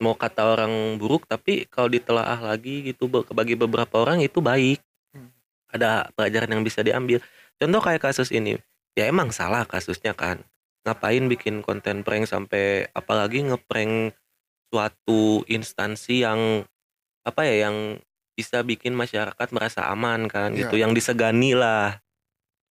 mau 0.00 0.16
kata 0.16 0.56
orang 0.56 0.96
buruk 0.96 1.28
tapi 1.28 1.68
kalau 1.68 1.92
ditelaah 1.92 2.40
lagi 2.40 2.80
gitu 2.88 3.06
bagi 3.12 3.54
beberapa 3.54 4.00
orang 4.00 4.24
itu 4.24 4.40
baik. 4.40 4.80
Hmm. 5.12 5.30
ada 5.70 6.10
pelajaran 6.18 6.50
yang 6.58 6.62
bisa 6.66 6.82
diambil. 6.82 7.22
Contoh 7.60 7.78
kayak 7.84 8.02
kasus 8.02 8.32
ini 8.34 8.58
ya 8.98 9.06
emang 9.06 9.30
salah 9.30 9.62
kasusnya 9.68 10.16
kan. 10.16 10.42
Ngapain 10.82 11.28
bikin 11.28 11.60
konten 11.60 12.00
prank 12.02 12.24
sampai 12.26 12.88
apalagi 12.96 13.44
ngeprank 13.44 14.16
suatu 14.72 15.44
instansi 15.46 16.24
yang 16.24 16.64
apa 17.20 17.44
ya 17.44 17.68
yang 17.68 18.00
bisa 18.32 18.64
bikin 18.64 18.96
masyarakat 18.96 19.48
merasa 19.52 19.84
aman 19.92 20.24
kan 20.24 20.56
Iya. 20.56 20.64
gitu 20.66 20.80
yang 20.80 20.96
disegani 20.96 21.52
lah. 21.52 22.00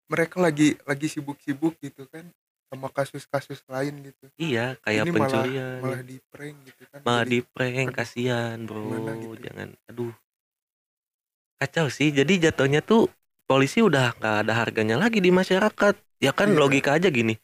Mereka 0.09 0.41
lagi 0.41 0.73
lagi 0.89 1.05
sibuk-sibuk 1.05 1.77
gitu 1.77 2.09
kan 2.09 2.25
sama 2.69 2.87
kasus-kasus 2.87 3.65
lain 3.65 4.05
gitu. 4.05 4.25
Iya 4.37 4.77
kayak 4.85 5.03
Ini 5.03 5.11
malah- 5.11 5.21
pencurian. 5.25 5.77
malah 5.81 6.01
di 6.05 6.17
prank 6.29 6.55
gitu 6.69 6.83
kan. 6.87 6.99
Malah 7.01 7.25
Jadi, 7.25 7.31
di 7.33 7.39
prank 7.43 7.89
kasihan 7.91 8.57
bro. 8.61 8.81
gitu. 8.85 9.35
jangan 9.41 9.69
aduh. 9.89 10.13
Kacau 11.59 11.87
sih. 11.91 12.09
Jadi 12.09 12.39
jatuhnya 12.39 12.79
tuh 12.79 13.09
polisi 13.43 13.81
udah 13.81 14.15
nggak 14.15 14.35
ada 14.45 14.53
harganya 14.55 14.95
lagi 14.95 15.19
di 15.19 15.33
masyarakat. 15.33 15.97
Ya 16.21 16.31
kan 16.31 16.53
Iya. 16.53 16.59
logika 16.61 16.95
aja 16.95 17.09
gini. 17.09 17.35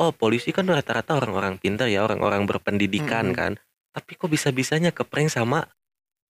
Oh 0.00 0.08
polisi 0.08 0.54
kan 0.54 0.64
rata-rata 0.64 1.18
orang-orang 1.18 1.60
pintar 1.60 1.90
ya 1.90 2.00
orang-orang 2.00 2.48
berpendidikan 2.48 3.28
Mm-mm. 3.28 3.36
kan. 3.36 3.52
Tapi 3.92 4.16
kok 4.16 4.32
bisa-bisanya 4.32 4.88
ke 4.88 5.04
prank 5.04 5.28
sama 5.28 5.68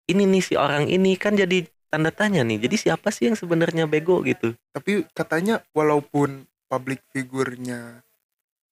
ini 0.09 0.25
nih 0.25 0.41
si 0.41 0.53
orang 0.57 0.89
ini? 0.89 1.13
Kan 1.13 1.37
jadi 1.37 1.67
tanda 1.91 2.09
tanya 2.09 2.41
nih. 2.41 2.57
Jadi 2.57 2.75
siapa 2.79 3.13
sih 3.13 3.29
yang 3.29 3.37
sebenarnya 3.37 3.85
bego 3.85 4.23
gitu? 4.25 4.57
Tapi 4.73 5.05
katanya 5.13 5.61
walaupun 5.77 6.47
public 6.65 7.05
figurnya 7.11 8.01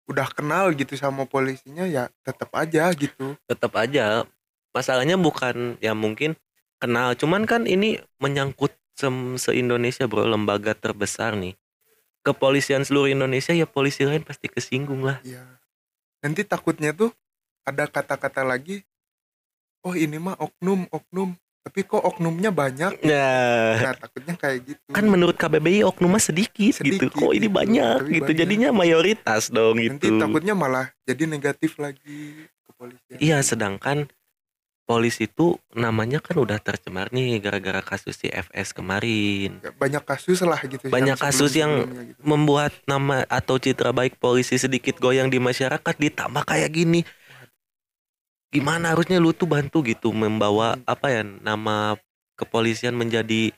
udah 0.10 0.28
kenal 0.34 0.74
gitu 0.74 0.98
sama 0.98 1.24
polisinya 1.30 1.86
ya 1.86 2.10
tetap 2.26 2.50
aja 2.58 2.90
gitu. 2.98 3.38
Tetap 3.46 3.74
aja. 3.78 4.26
Masalahnya 4.74 5.18
bukan 5.18 5.78
ya 5.82 5.94
mungkin 5.94 6.38
kenal. 6.82 7.14
Cuman 7.18 7.46
kan 7.46 7.66
ini 7.70 8.02
menyangkut 8.22 8.74
sem- 8.98 9.38
se-Indonesia 9.38 10.06
bro. 10.10 10.26
Lembaga 10.26 10.74
terbesar 10.74 11.38
nih. 11.38 11.54
Kepolisian 12.26 12.84
seluruh 12.84 13.10
Indonesia 13.10 13.56
ya 13.56 13.66
polisi 13.66 14.04
lain 14.06 14.22
pasti 14.26 14.52
kesinggung 14.52 15.02
lah. 15.06 15.22
Ya 15.26 15.46
nanti 16.24 16.44
takutnya 16.44 16.92
tuh 16.92 17.12
ada 17.68 17.88
kata-kata 17.88 18.44
lagi 18.44 18.84
oh 19.88 19.96
ini 19.96 20.18
mah 20.20 20.36
oknum 20.40 20.88
oknum 20.92 21.36
tapi 21.70 21.86
kok 21.86 22.02
oknumnya 22.02 22.50
banyak? 22.50 22.98
Nah. 23.06 23.78
Nah 23.78 23.94
takutnya 23.94 24.34
kayak 24.34 24.60
gitu. 24.66 24.90
Kan 24.90 25.06
menurut 25.06 25.38
KBBI 25.38 25.86
oknumnya 25.86 26.18
sedikit, 26.18 26.82
gitu. 26.82 26.98
Sedikit. 26.98 27.14
Kok 27.14 27.30
ini 27.32 27.46
gitu, 27.46 27.54
banyak 27.54 27.98
gitu. 28.10 28.26
banyak. 28.26 28.34
jadinya 28.34 28.70
mayoritas 28.74 29.54
dong 29.54 29.78
nanti 29.78 30.10
gitu. 30.10 30.18
takutnya 30.18 30.58
malah 30.58 30.90
jadi 31.06 31.30
negatif 31.30 31.78
lagi 31.78 32.50
kepolisian 32.66 33.18
iya 33.22 33.38
sedangkan 33.46 34.10
polisi 34.84 35.30
itu 35.30 35.54
namanya 35.70 36.18
kan 36.18 36.42
udah 36.42 36.58
tercemar 36.58 37.14
nih 37.14 37.38
gara-gara 37.38 37.78
kasus 37.86 38.18
si 38.18 38.26
FS 38.26 38.74
kemarin. 38.74 39.62
Ya, 39.62 39.70
banyak 39.70 40.02
kasus 40.02 40.42
lah 40.42 40.58
gitu 40.66 40.90
Banyak 40.90 41.14
kasus 41.14 41.54
yang- 41.54 41.86
gitu. 41.86 42.18
membuat 42.26 42.74
nama 42.90 43.22
atau 43.30 43.62
citra 43.62 43.94
baik 43.94 44.18
polisi 44.18 44.58
sedikit 44.58 44.98
goyang 44.98 45.30
di 45.30 45.38
masyarakat 45.38 45.94
ditambah 45.94 46.42
kayak 46.42 46.74
gini 46.74 47.06
gimana 48.50 48.94
harusnya 48.94 49.22
lu 49.22 49.30
tuh 49.32 49.46
bantu 49.46 49.86
gitu 49.86 50.10
membawa 50.10 50.74
Hmm. 50.74 50.84
apa 50.90 51.08
ya 51.14 51.22
nama 51.22 51.94
kepolisian 52.34 52.98
menjadi 52.98 53.54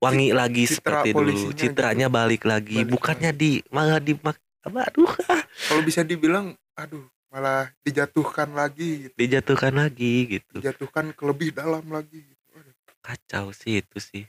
wangi 0.00 0.32
lagi 0.32 0.64
citra 0.68 1.04
seperti 1.04 1.08
dulu 1.12 1.32
gitu. 1.32 1.52
citranya 1.56 2.08
balik 2.08 2.44
lagi 2.44 2.80
Balik 2.84 2.92
bukannya 2.92 3.30
di 3.32 3.60
malah 3.68 4.00
di 4.00 4.16
apa 4.64 4.78
aduh 4.88 5.12
kalau 5.68 5.82
bisa 5.84 6.00
dibilang 6.00 6.56
aduh 6.72 7.04
malah 7.28 7.68
dijatuhkan 7.84 8.52
lagi 8.54 9.08
gitu. 9.08 9.14
dijatuhkan 9.18 9.74
lagi 9.76 10.40
gitu 10.40 10.54
dijatuhkan 10.60 11.12
ke 11.12 11.22
lebih 11.26 11.50
dalam 11.52 11.84
lagi 11.90 12.22
gitu. 12.24 12.44
Aduh, 12.56 12.74
kacau 13.04 13.46
sih 13.52 13.84
itu 13.84 13.98
sih 14.00 14.24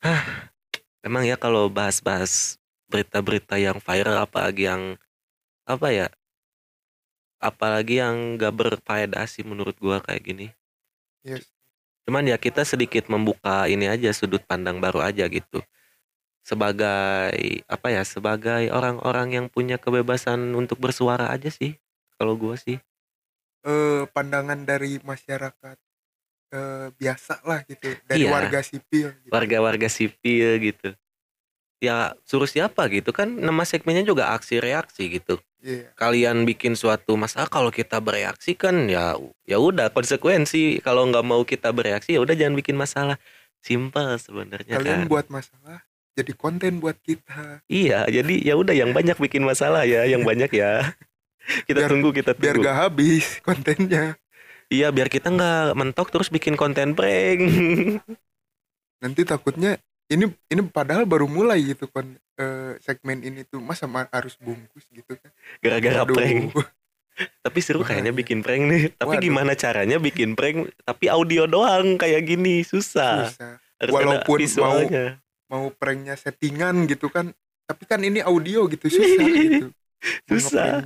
Hah, 0.00 0.48
emang 1.04 1.28
ya 1.28 1.36
kalau 1.36 1.68
bahas-bahas 1.68 2.56
berita-berita 2.88 3.60
yang 3.60 3.78
viral 3.84 4.24
apalagi 4.24 4.64
yang 4.66 4.96
apa 5.68 5.88
ya 5.92 6.06
apalagi 7.40 8.04
yang 8.04 8.36
gak 8.36 8.52
berfaedah 8.52 9.24
sih 9.24 9.42
menurut 9.42 9.74
gua 9.80 10.04
kayak 10.04 10.22
gini 10.22 10.46
yes. 11.24 11.48
cuman 12.04 12.28
ya 12.28 12.36
kita 12.36 12.62
sedikit 12.68 13.08
membuka 13.08 13.64
ini 13.66 13.88
aja 13.88 14.12
sudut 14.12 14.44
pandang 14.44 14.78
baru 14.78 15.00
aja 15.00 15.24
gitu 15.26 15.64
sebagai 16.44 17.64
apa 17.68 17.88
ya 17.92 18.04
sebagai 18.04 18.68
orang-orang 18.72 19.40
yang 19.40 19.46
punya 19.48 19.76
kebebasan 19.80 20.52
untuk 20.56 20.80
bersuara 20.80 21.32
aja 21.32 21.48
sih 21.48 21.76
kalau 22.20 22.36
gua 22.36 22.60
sih 22.60 22.76
eh 23.64 24.02
pandangan 24.12 24.64
dari 24.64 25.00
masyarakat 25.00 25.76
eh 26.50 26.86
biasa 26.96 27.44
lah 27.44 27.60
gitu 27.68 27.92
dari 28.08 28.24
Iya. 28.24 28.32
warga 28.32 28.60
sipil 28.64 29.12
gitu. 29.20 29.30
warga-warga 29.32 29.88
sipil 29.88 30.48
gitu 30.60 30.90
ya 31.80 32.12
suruh 32.28 32.48
siapa 32.48 32.88
gitu 32.92 33.12
kan 33.12 33.28
nama 33.28 33.64
segmennya 33.64 34.04
juga 34.04 34.32
aksi 34.36 34.60
reaksi 34.60 35.08
gitu 35.08 35.40
Iya. 35.60 35.92
kalian 35.92 36.48
bikin 36.48 36.72
suatu 36.72 37.20
masalah 37.20 37.44
kalau 37.44 37.68
kita 37.68 38.00
bereaksi 38.00 38.56
kan 38.56 38.88
ya 38.88 39.12
ya 39.44 39.60
udah 39.60 39.92
konsekuensi. 39.92 40.80
Kalau 40.80 41.04
nggak 41.04 41.20
mau 41.20 41.44
kita 41.44 41.68
bereaksi 41.68 42.16
ya 42.16 42.20
udah 42.20 42.32
jangan 42.32 42.56
bikin 42.56 42.74
masalah. 42.74 43.20
Simpel 43.60 44.16
sebenarnya 44.16 44.80
kalian 44.80 45.04
kan. 45.04 45.08
buat 45.08 45.26
masalah 45.28 45.84
jadi 46.16 46.32
konten 46.32 46.80
buat 46.80 46.96
kita. 46.98 47.60
Iya 47.68 48.08
jadi 48.08 48.34
ya 48.40 48.56
udah 48.56 48.72
yang 48.72 48.90
banyak 48.90 49.16
bikin 49.16 49.44
masalah 49.44 49.84
ya 49.84 50.04
yang 50.04 50.24
banyak 50.24 50.48
ya. 50.50 50.80
Kita 51.66 51.84
Biar- 51.84 51.90
tunggu 51.90 52.12
kita 52.12 52.32
biar 52.32 52.56
tunggu. 52.56 52.68
gak 52.68 52.76
habis 52.78 53.24
kontennya. 53.40 54.16
Iya 54.70 54.88
biar 54.88 55.08
kita 55.08 55.28
nggak 55.28 55.74
mentok 55.74 56.08
terus 56.08 56.28
bikin 56.28 56.54
konten 56.54 56.92
prank. 56.94 57.40
Nanti 59.02 59.24
takutnya 59.24 59.80
ini 60.10 60.24
ini 60.50 60.60
padahal 60.66 61.06
baru 61.06 61.24
mulai 61.24 61.62
gitu 61.62 61.86
kon 61.86 62.04
eh, 62.34 62.74
segmen 62.82 63.22
ini 63.22 63.46
tuh 63.46 63.62
masa 63.62 63.86
ma- 63.86 64.10
harus 64.10 64.34
bungkus 64.36 64.84
gitu 64.90 65.14
kan. 65.14 65.30
Gara-gara 65.62 66.02
prank. 66.02 66.50
Tapi 67.44 67.58
seru 67.60 67.84
kayaknya 67.84 68.10
Bahaya. 68.10 68.20
bikin 68.24 68.38
prank 68.40 68.62
nih. 68.64 68.82
Tapi 68.96 69.14
Waduh. 69.16 69.24
gimana 69.24 69.52
caranya 69.54 69.96
bikin 69.96 70.34
prank 70.34 70.72
tapi 70.82 71.06
audio 71.06 71.44
doang 71.44 71.94
kayak 71.94 72.26
gini? 72.26 72.64
Susah. 72.64 73.28
Susah. 73.28 73.54
Harus 73.78 73.92
Walaupun 73.94 74.36
visualnya. 74.36 75.06
mau 75.46 75.66
pranknya 75.70 76.14
settingan 76.14 76.86
gitu 76.86 77.10
kan 77.10 77.34
tapi 77.64 77.82
kan 77.82 77.98
ini 78.02 78.18
audio 78.18 78.66
gitu 78.66 78.86
susah 78.86 79.26
gitu. 79.46 79.68
Mau 79.70 80.32
Susah. 80.32 80.80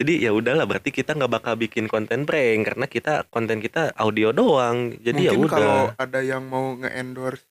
jadi 0.00 0.24
ya 0.24 0.30
udahlah 0.32 0.64
berarti 0.64 0.88
kita 0.88 1.12
nggak 1.12 1.30
bakal 1.30 1.54
bikin 1.54 1.84
konten 1.84 2.24
prank 2.24 2.64
karena 2.64 2.86
kita 2.88 3.12
konten 3.28 3.60
kita 3.60 3.92
audio 3.94 4.32
doang. 4.32 4.96
Jadi 4.98 5.28
ya 5.28 5.36
mungkin 5.36 5.46
udah. 5.46 5.52
kalau 5.52 5.78
ada 5.94 6.20
yang 6.24 6.42
mau 6.48 6.74
nge-endorse 6.74 7.44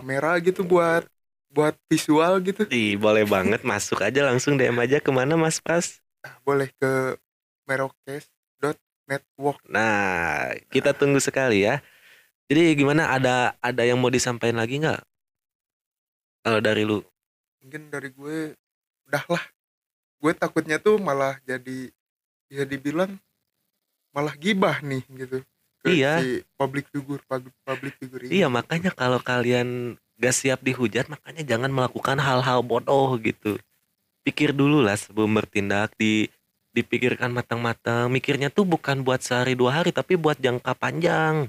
kamera 0.00 0.38
gitu 0.40 0.62
buat 0.64 1.04
buat 1.48 1.74
visual 1.88 2.40
gitu. 2.44 2.68
Ih, 2.68 2.94
boleh 3.00 3.24
banget. 3.24 3.64
Masuk 3.64 4.04
aja 4.04 4.24
langsung 4.28 4.60
DM 4.60 4.76
aja. 4.78 5.00
Ke 5.00 5.10
mana 5.10 5.34
Mas 5.34 5.58
Pras 5.60 6.00
ah, 6.26 6.34
boleh 6.42 6.68
ke 6.76 7.16
merokes.network 7.68 9.60
nah 9.68 10.50
kita 10.72 10.92
tunggu 10.96 11.20
sekali 11.20 11.64
ya. 11.64 11.80
Jadi 12.48 12.80
gimana? 12.80 13.12
Ada 13.12 13.60
ada 13.60 13.82
yang 13.84 14.00
mau 14.00 14.08
disampaikan 14.08 14.56
lagi 14.56 14.80
nggak? 14.80 15.04
Kalau 16.44 16.64
dari 16.64 16.80
lu. 16.88 17.04
Mungkin 17.60 17.92
dari 17.92 18.08
gue 18.08 18.56
udah 19.08 19.24
lah. 19.28 19.44
Gue 20.18 20.32
takutnya 20.32 20.80
tuh 20.80 20.96
malah 20.96 21.36
jadi 21.44 21.92
bisa 22.48 22.64
dibilang 22.64 23.20
malah 24.16 24.32
gibah 24.32 24.80
nih 24.80 25.04
gitu 25.12 25.44
Iya. 25.94 26.12
si 26.20 26.30
public 26.56 26.86
figure 26.92 27.22
public, 27.24 27.54
public 27.64 27.92
figure 27.96 28.22
ini. 28.26 28.42
Iya 28.42 28.46
makanya 28.52 28.90
kalau 28.92 29.22
kalian 29.22 29.96
gak 30.18 30.34
siap 30.34 30.60
dihujat 30.66 31.06
makanya 31.06 31.46
jangan 31.46 31.70
melakukan 31.70 32.18
hal-hal 32.18 32.60
bodoh 32.66 33.14
gitu. 33.22 33.56
Pikir 34.26 34.52
dulu 34.52 34.82
lah 34.84 34.98
sebelum 34.98 35.32
bertindak 35.38 35.94
di 35.96 36.28
dipikirkan 36.74 37.32
matang-matang. 37.32 38.12
Mikirnya 38.12 38.52
tuh 38.52 38.68
bukan 38.68 39.02
buat 39.02 39.24
sehari 39.24 39.56
dua 39.56 39.80
hari 39.82 39.90
tapi 39.94 40.18
buat 40.18 40.36
jangka 40.38 40.76
panjang. 40.76 41.48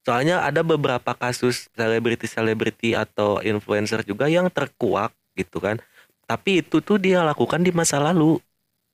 Soalnya 0.00 0.40
ada 0.40 0.64
beberapa 0.64 1.12
kasus 1.12 1.68
selebriti-selebriti 1.76 2.96
atau 2.96 3.44
influencer 3.44 4.00
juga 4.02 4.32
yang 4.32 4.48
terkuak 4.48 5.12
gitu 5.36 5.60
kan. 5.60 5.76
Tapi 6.24 6.64
itu 6.64 6.80
tuh 6.80 6.96
dia 6.96 7.20
lakukan 7.22 7.60
di 7.60 7.70
masa 7.70 8.00
lalu. 8.00 8.40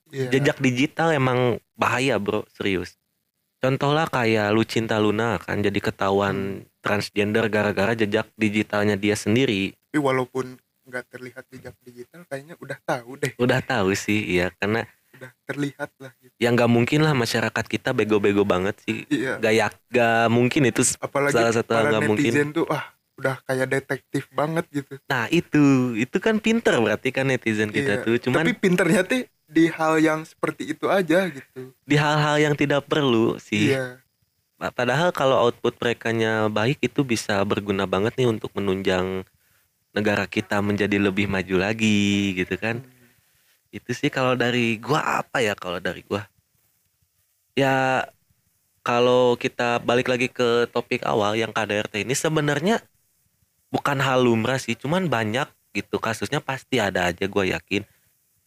Iya. 0.07 0.31
jejak 0.31 0.63
digital 0.63 1.11
emang 1.11 1.59
bahaya 1.75 2.15
bro. 2.23 2.47
Serius 2.55 2.95
contoh 3.67 3.91
lah 3.91 4.07
kayak 4.07 4.55
Lucinta 4.55 5.03
Luna 5.03 5.43
kan? 5.43 5.59
Jadi 5.59 5.83
ketahuan 5.83 6.63
transgender 6.79 7.51
gara-gara 7.51 7.99
jejak 7.99 8.31
digitalnya 8.39 8.95
dia 8.95 9.19
sendiri. 9.19 9.75
Tapi 9.91 9.99
walaupun 9.99 10.55
nggak 10.87 11.05
terlihat 11.11 11.45
jejak 11.51 11.75
digital 11.83 12.23
kayaknya 12.31 12.55
udah 12.63 12.79
tahu 12.87 13.19
deh. 13.19 13.35
Udah 13.43 13.59
tahu 13.59 13.91
sih 13.99 14.23
ya 14.39 14.55
karena 14.55 14.87
udah 15.17 15.31
terlihat 15.49 15.91
lah 15.97 16.13
gitu. 16.21 16.37
yang 16.37 16.53
nggak 16.55 16.69
mungkin 16.71 17.01
lah 17.01 17.17
masyarakat 17.17 17.65
kita 17.67 17.91
bego-bego 17.91 18.47
banget 18.47 18.79
sih. 18.87 19.03
Iya. 19.11 19.43
Gak 19.43 19.55
ya 19.57 19.67
gak 19.91 20.31
mungkin 20.31 20.71
itu 20.71 20.87
apalagi 21.03 21.35
salah 21.35 21.53
satu 21.57 21.73
hal 21.75 21.91
nggak 21.91 22.05
mungkin. 22.07 22.31
netizen 22.31 22.49
tuh 22.55 22.71
ah 22.71 22.95
udah 23.17 23.41
kayak 23.49 23.67
detektif 23.73 24.29
banget 24.31 24.65
gitu. 24.71 24.95
Nah 25.11 25.27
itu. 25.33 25.97
Itu 25.97 26.21
kan 26.23 26.39
pinter 26.39 26.77
berarti 26.79 27.09
kan 27.11 27.27
netizen 27.27 27.73
kita 27.73 27.99
Iya. 27.99 28.05
tuh. 28.05 28.15
Cuman 28.29 28.45
tapi 28.45 28.53
pinternya 28.55 29.03
tuh 29.03 29.25
di 29.55 29.65
hal 29.77 29.95
yang 30.03 30.21
seperti 30.31 30.63
itu 30.75 30.87
aja 30.99 31.19
gitu 31.31 31.73
di 31.87 31.97
hal-hal 31.99 32.37
yang 32.43 32.55
tidak 32.59 32.87
perlu 32.91 33.39
sih 33.41 33.67
iya 33.67 34.03
Pa- 34.61 34.73
Padahal 34.73 35.11
kalau 35.13 35.37
output 35.49 35.75
merekanya 35.83 36.49
baik 36.59 36.79
itu 36.89 37.03
bisa 37.05 37.35
berguna 37.51 37.85
banget 37.95 38.15
nih 38.19 38.29
untuk 38.35 38.51
menunjang 38.59 39.27
negara 39.97 40.25
kita 40.31 40.59
menjadi 40.65 40.99
lebih 41.01 41.27
maju 41.31 41.57
lagi 41.67 42.35
gitu 42.39 42.55
kan. 42.61 42.83
Itu 43.75 43.91
sih 43.95 44.11
kalau 44.17 44.35
dari 44.39 44.79
gua 44.83 45.01
apa 45.25 45.39
ya 45.47 45.55
kalau 45.59 45.79
dari 45.83 46.03
gua. 46.07 46.23
Ya 47.57 48.07
kalau 48.87 49.35
kita 49.37 49.83
balik 49.83 50.07
lagi 50.13 50.29
ke 50.31 50.69
topik 50.75 51.03
awal 51.05 51.35
yang 51.37 51.51
KDRT 51.57 51.95
ini 52.07 52.15
sebenarnya 52.15 52.81
bukan 53.75 53.99
hal 54.03 54.25
lumrah 54.27 54.59
sih, 54.61 54.75
cuman 54.79 55.09
banyak 55.11 55.49
gitu 55.77 55.97
kasusnya 56.03 56.41
pasti 56.43 56.77
ada 56.81 57.11
aja 57.11 57.27
gua 57.29 57.45
yakin. 57.57 57.83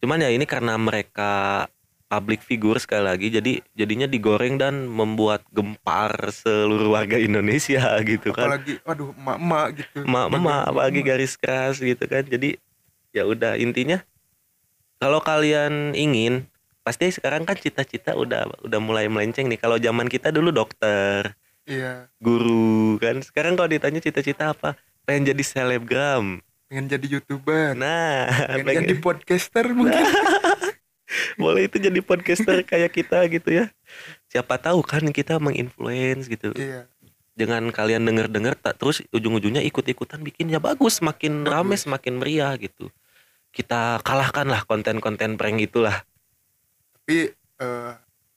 Cuman 0.00 0.24
ya 0.24 0.32
ini 0.32 0.48
karena 0.48 0.80
mereka 0.80 1.68
public 2.10 2.42
figure 2.42 2.74
sekali 2.82 3.06
lagi 3.06 3.30
jadi 3.30 3.62
jadinya 3.78 4.10
digoreng 4.10 4.58
dan 4.58 4.90
membuat 4.90 5.46
gempar 5.54 6.10
seluruh 6.34 6.98
warga 6.98 7.14
Indonesia 7.14 7.94
gitu 8.10 8.34
kan. 8.34 8.50
Apalagi 8.50 8.82
aduh 8.82 9.14
emak-emak 9.14 9.66
gitu. 9.78 9.98
Emak 10.02 10.26
emak 10.26 10.40
Sebagai 10.40 10.70
apalagi 10.74 11.00
emak-emak. 11.00 11.14
garis 11.14 11.32
keras 11.38 11.76
gitu 11.78 12.04
kan. 12.10 12.24
Jadi 12.26 12.50
ya 13.14 13.22
udah 13.28 13.54
intinya 13.54 14.02
kalau 14.98 15.22
kalian 15.22 15.94
ingin 15.94 16.50
pasti 16.82 17.14
sekarang 17.14 17.46
kan 17.46 17.54
cita-cita 17.54 18.18
udah 18.18 18.50
udah 18.66 18.80
mulai 18.82 19.06
melenceng 19.06 19.46
nih. 19.46 19.62
Kalau 19.62 19.78
zaman 19.78 20.10
kita 20.10 20.34
dulu 20.34 20.50
dokter 20.50 21.38
iya. 21.70 22.10
guru 22.18 22.98
kan. 22.98 23.22
Sekarang 23.22 23.54
kalau 23.54 23.70
ditanya 23.70 24.02
cita-cita 24.02 24.50
apa? 24.50 24.74
Pengen 25.06 25.30
jadi 25.30 25.42
selebgram 25.46 26.42
pengen 26.70 26.86
jadi 26.86 27.06
youtuber. 27.18 27.74
Nah 27.74 28.30
pengen 28.46 28.64
pengen- 28.64 28.82
jadi 28.86 28.94
podcaster 29.02 29.66
mungkin. 29.74 29.98
Boleh 31.42 31.66
itu 31.66 31.82
jadi 31.82 31.98
podcaster 31.98 32.62
kayak 32.62 32.94
kita 32.94 33.26
gitu 33.26 33.50
ya. 33.50 33.66
Siapa 34.30 34.54
tahu 34.62 34.86
kan 34.86 35.02
kita 35.10 35.42
menginfluence 35.42 36.30
gitu. 36.30 36.54
Iya. 36.54 36.86
Dengan 37.34 37.66
kalian 37.74 38.06
denger-denger 38.06 38.54
tak 38.54 38.78
terus 38.78 39.02
ujung-ujungnya 39.10 39.66
ikut-ikutan 39.66 40.22
bikin 40.22 40.54
ya 40.54 40.62
bagus 40.62 41.02
semakin 41.02 41.42
rame 41.42 41.74
Bagus. 41.74 41.90
semakin 41.90 42.14
meriah 42.22 42.54
gitu. 42.54 42.94
Kita 43.50 43.98
kalahkan 44.06 44.46
lah 44.46 44.62
konten-konten 44.62 45.34
prank 45.34 45.58
itulah. 45.58 46.06
Tapi 46.94 47.34
eh, 47.34 47.92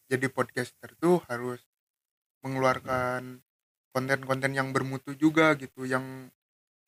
jadi 0.10 0.26
podcaster 0.34 0.98
tuh 0.98 1.22
harus 1.30 1.62
mengeluarkan 2.42 3.38
konten-konten 3.94 4.58
yang 4.58 4.74
bermutu 4.74 5.14
juga 5.14 5.54
gitu 5.54 5.86
yang 5.86 6.34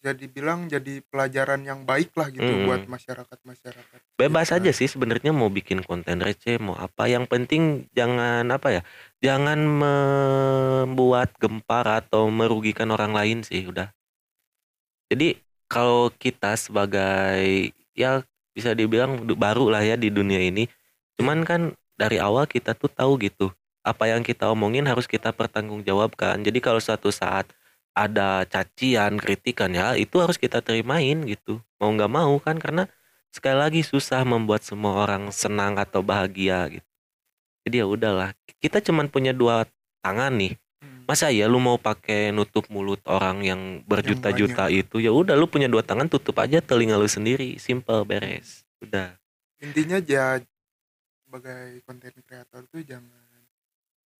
bisa 0.06 0.14
dibilang 0.14 0.70
jadi 0.70 1.02
pelajaran 1.10 1.66
yang 1.66 1.82
baik 1.82 2.14
lah 2.14 2.30
gitu 2.30 2.46
Mm. 2.46 2.70
buat 2.70 2.86
masyarakat 2.86 3.40
masyarakat 3.42 3.98
bebas 4.22 4.54
aja 4.54 4.70
sih 4.70 4.86
sebenarnya 4.86 5.34
mau 5.34 5.50
bikin 5.50 5.82
konten 5.82 6.22
receh 6.22 6.62
mau 6.62 6.78
apa. 6.78 7.10
Yang 7.10 7.26
penting 7.26 7.90
jangan 7.90 8.46
apa 8.54 8.70
ya 8.70 8.82
jangan 9.18 9.66
membuat 9.66 11.34
gempar 11.42 11.90
atau 12.06 12.30
merugikan 12.30 12.94
orang 12.94 13.18
lain 13.18 13.42
sih 13.42 13.66
udah. 13.66 13.90
Jadi 15.10 15.42
kalau 15.66 16.14
kita 16.14 16.54
sebagai 16.54 17.74
ya 17.98 18.22
bisa 18.54 18.78
dibilang 18.78 19.26
baru 19.26 19.74
lah 19.74 19.82
ya 19.82 19.98
di 19.98 20.14
dunia 20.14 20.38
ini 20.38 20.70
cuman 21.18 21.42
kan 21.42 21.74
dari 21.98 22.22
awal 22.22 22.46
kita 22.46 22.78
tuh 22.78 22.94
tahu 22.94 23.18
gitu 23.26 23.50
apa 23.82 24.06
yang 24.06 24.22
kita 24.22 24.54
omongin 24.54 24.86
harus 24.86 25.10
kita 25.10 25.34
pertanggungjawabkan. 25.34 26.46
Jadi 26.46 26.62
kalau 26.62 26.78
suatu 26.78 27.10
saat 27.10 27.50
ada 27.96 28.44
cacian 28.46 29.16
kritikan 29.16 29.72
ya 29.72 29.96
itu 29.96 30.20
harus 30.20 30.36
kita 30.36 30.60
terimain 30.60 31.24
gitu 31.24 31.64
mau 31.80 31.90
nggak 31.96 32.12
mau 32.12 32.36
kan 32.44 32.60
karena 32.60 32.92
sekali 33.36 33.58
lagi 33.60 33.82
susah 33.84 34.24
membuat 34.24 34.64
semua 34.64 35.04
orang 35.04 35.28
senang 35.36 35.76
atau 35.76 36.00
bahagia 36.00 36.72
gitu. 36.72 36.88
Jadi 37.68 37.84
ya 37.84 37.86
udahlah, 37.90 38.32
kita 38.64 38.80
cuman 38.80 39.12
punya 39.12 39.36
dua 39.36 39.68
tangan 40.00 40.32
nih. 40.40 40.56
Hmm. 40.80 41.04
Masa 41.04 41.36
ya 41.36 41.52
lu 41.52 41.60
mau 41.60 41.76
pakai 41.76 42.32
nutup 42.32 42.72
mulut 42.72 43.04
orang 43.04 43.44
yang 43.44 43.62
berjuta-juta 43.84 44.72
itu? 44.72 45.04
Ya 45.04 45.12
udah 45.12 45.36
lu 45.36 45.52
punya 45.52 45.68
dua 45.68 45.84
tangan 45.84 46.08
tutup 46.08 46.40
aja 46.40 46.64
telinga 46.64 46.96
lu 46.96 47.12
sendiri, 47.12 47.60
simple 47.60 48.08
beres. 48.08 48.64
Udah. 48.80 49.20
intinya 49.64 49.98
ya 50.04 50.38
sebagai 51.26 51.82
konten 51.90 52.14
kreator 52.22 52.70
tuh 52.70 52.86
jangan 52.86 53.26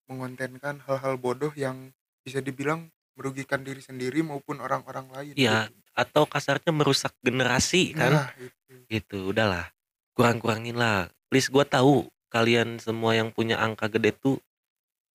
mengontenkan 0.10 0.82
hal-hal 0.90 1.22
bodoh 1.22 1.54
yang 1.54 1.94
bisa 2.26 2.42
dibilang 2.42 2.90
merugikan 3.16 3.64
diri 3.64 3.80
sendiri 3.80 4.22
maupun 4.22 4.60
orang-orang 4.60 5.08
lain 5.12 5.34
Iya, 5.36 5.72
gitu. 5.72 5.80
Atau 5.96 6.24
kasarnya 6.28 6.72
merusak 6.76 7.16
generasi 7.24 7.96
kan? 7.96 8.12
nah 8.12 8.30
itu 8.38 8.54
Gitu, 8.86 9.34
udahlah. 9.34 9.72
Kurang-kurangin 10.14 10.78
lah. 10.78 11.10
Please 11.32 11.50
gua 11.50 11.66
tahu 11.66 12.06
kalian 12.30 12.78
semua 12.78 13.16
yang 13.18 13.32
punya 13.32 13.58
angka 13.58 13.88
gede 13.90 14.14
tuh 14.14 14.38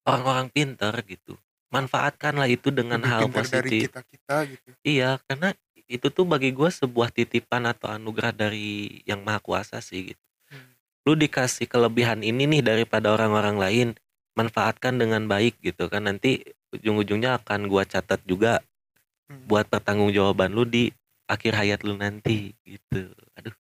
orang-orang 0.08 0.48
pinter 0.50 0.90
gitu. 1.04 1.36
Manfaatkanlah 1.70 2.50
itu 2.50 2.74
dengan 2.74 2.98
lebih 2.98 3.12
hal 3.14 3.20
pintar 3.30 3.44
dari 3.46 3.70
positif. 3.70 3.80
kita 3.86 4.00
kita 4.02 4.36
gitu 4.50 4.68
Iya, 4.82 5.10
karena 5.28 5.54
itu 5.90 6.06
tuh 6.10 6.26
bagi 6.26 6.50
gue 6.54 6.70
sebuah 6.70 7.10
titipan 7.14 7.66
atau 7.66 7.90
anugerah 7.90 8.30
dari 8.34 9.02
yang 9.06 9.22
maha 9.22 9.38
kuasa 9.42 9.78
sih 9.82 10.14
gitu. 10.14 10.24
Hmm. 10.50 10.70
Lu 11.06 11.14
dikasih 11.14 11.66
kelebihan 11.70 12.22
ini 12.26 12.46
nih 12.46 12.62
daripada 12.62 13.10
orang-orang 13.14 13.58
lain, 13.58 13.88
manfaatkan 14.34 14.96
dengan 14.96 15.26
baik 15.26 15.58
gitu 15.60 15.86
kan. 15.86 16.06
Nanti 16.06 16.42
ujung-ujungnya 16.70 17.40
akan 17.42 17.66
gua 17.66 17.82
catat 17.84 18.20
juga 18.24 18.62
Hmm. 19.30 19.46
buat 19.46 19.70
pertanggungjawaban 19.70 20.50
lu 20.50 20.66
di 20.66 20.90
akhir 21.30 21.54
hayat 21.54 21.80
lu 21.86 21.94
nanti 21.94 22.50
gitu. 22.66 23.14
Aduh. 23.38 23.54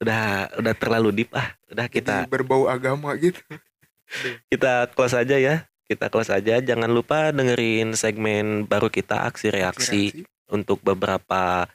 Udah 0.00 0.48
udah 0.56 0.72
terlalu 0.72 1.12
deep 1.12 1.30
ah. 1.36 1.52
Udah 1.68 1.92
kita 1.92 2.24
Jadi 2.24 2.32
berbau 2.32 2.64
agama 2.72 3.12
gitu 3.20 3.36
kita 4.52 4.88
close 4.96 5.12
aja 5.12 5.36
ya. 5.36 5.68
Kita 5.84 6.08
close 6.08 6.32
aja. 6.32 6.56
Jangan 6.56 6.88
lupa 6.88 7.28
dengerin 7.36 7.92
segmen 7.92 8.64
baru 8.64 8.88
kita 8.88 9.28
aksi 9.28 9.52
reaksi 9.52 10.02
Reaksi. 10.08 10.24
untuk 10.48 10.80
beberapa 10.80 11.68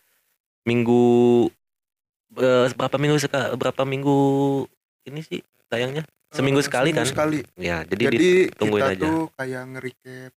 minggu 0.65 1.05
eh, 2.33 2.65
berapa 2.73 2.97
minggu 2.97 3.17
berapa 3.61 3.85
minggu 3.85 4.17
ini 5.05 5.21
sih 5.21 5.45
tayangnya 5.69 6.01
seminggu 6.29 6.59
Eh, 6.59 6.65
sekali 6.65 6.89
kan? 6.91 7.05
sekali. 7.05 7.39
Ya 7.55 7.81
jadi, 7.83 8.03
jadi, 8.05 8.17
ditungguin 8.47 8.81
kita 8.81 8.93
aja. 8.93 9.03
tuh 9.03 9.21
kayak 9.33 9.63
nge-recap 9.67 10.31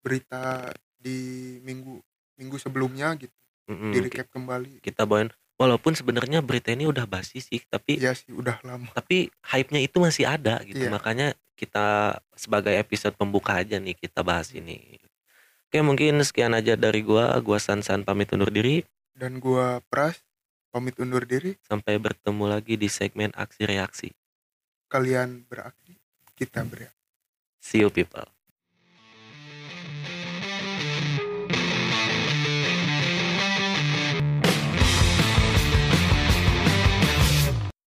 berita 0.00 0.42
di 0.96 1.18
minggu 1.60 2.00
minggu 2.36 2.56
sebelumnya 2.56 3.12
gitu. 3.16 3.32
Mm-mm, 3.66 3.92
di 3.92 3.98
ki- 4.00 4.04
recap 4.10 4.28
kembali. 4.28 4.72
kita 4.80 5.04
bawain. 5.04 5.30
Walaupun 5.54 5.92
sebenarnya 5.92 6.40
berita 6.40 6.70
ini 6.70 6.84
udah 6.84 7.04
basi 7.04 7.36
sih 7.38 7.60
tapi 7.62 7.96
iya 7.96 8.10
sih 8.10 8.32
udah 8.32 8.58
lama. 8.62 8.88
tapi 8.92 9.28
hype-nya 9.44 9.80
itu 9.80 9.96
masih 9.96 10.24
ada 10.24 10.58
gitu. 10.62 10.80
Iya. 10.80 10.90
makanya 10.90 11.28
kita 11.52 12.16
sebagai 12.32 12.72
episode 12.72 13.12
pembuka 13.12 13.52
aja 13.54 13.76
nih 13.76 13.92
kita 13.94 14.20
bahas 14.20 14.50
ini. 14.50 14.96
Oke 15.68 15.78
mungkin 15.80 16.16
sekian 16.20 16.50
aja 16.50 16.74
dari 16.74 17.00
gua. 17.00 17.36
Gua 17.38 17.56
Sansan 17.56 18.02
pamit 18.02 18.32
undur 18.32 18.48
diri. 18.48 18.82
Dan 19.12 19.36
gua 19.36 19.84
Pras 19.84 20.16
pamit 20.68 20.96
undur 20.96 21.22
diri. 21.22 21.54
Sampai 21.62 21.96
bertemu 21.96 22.48
lagi 22.48 22.74
di 22.74 22.88
segmen 22.88 23.30
aksi 23.32 23.62
reaksi 23.64 24.08
kalian 24.90 25.46
beraksi 25.46 25.94
kita 26.34 26.66
bereaksi 26.66 27.06
see 27.62 27.80
you 27.86 27.90
people 27.94 28.26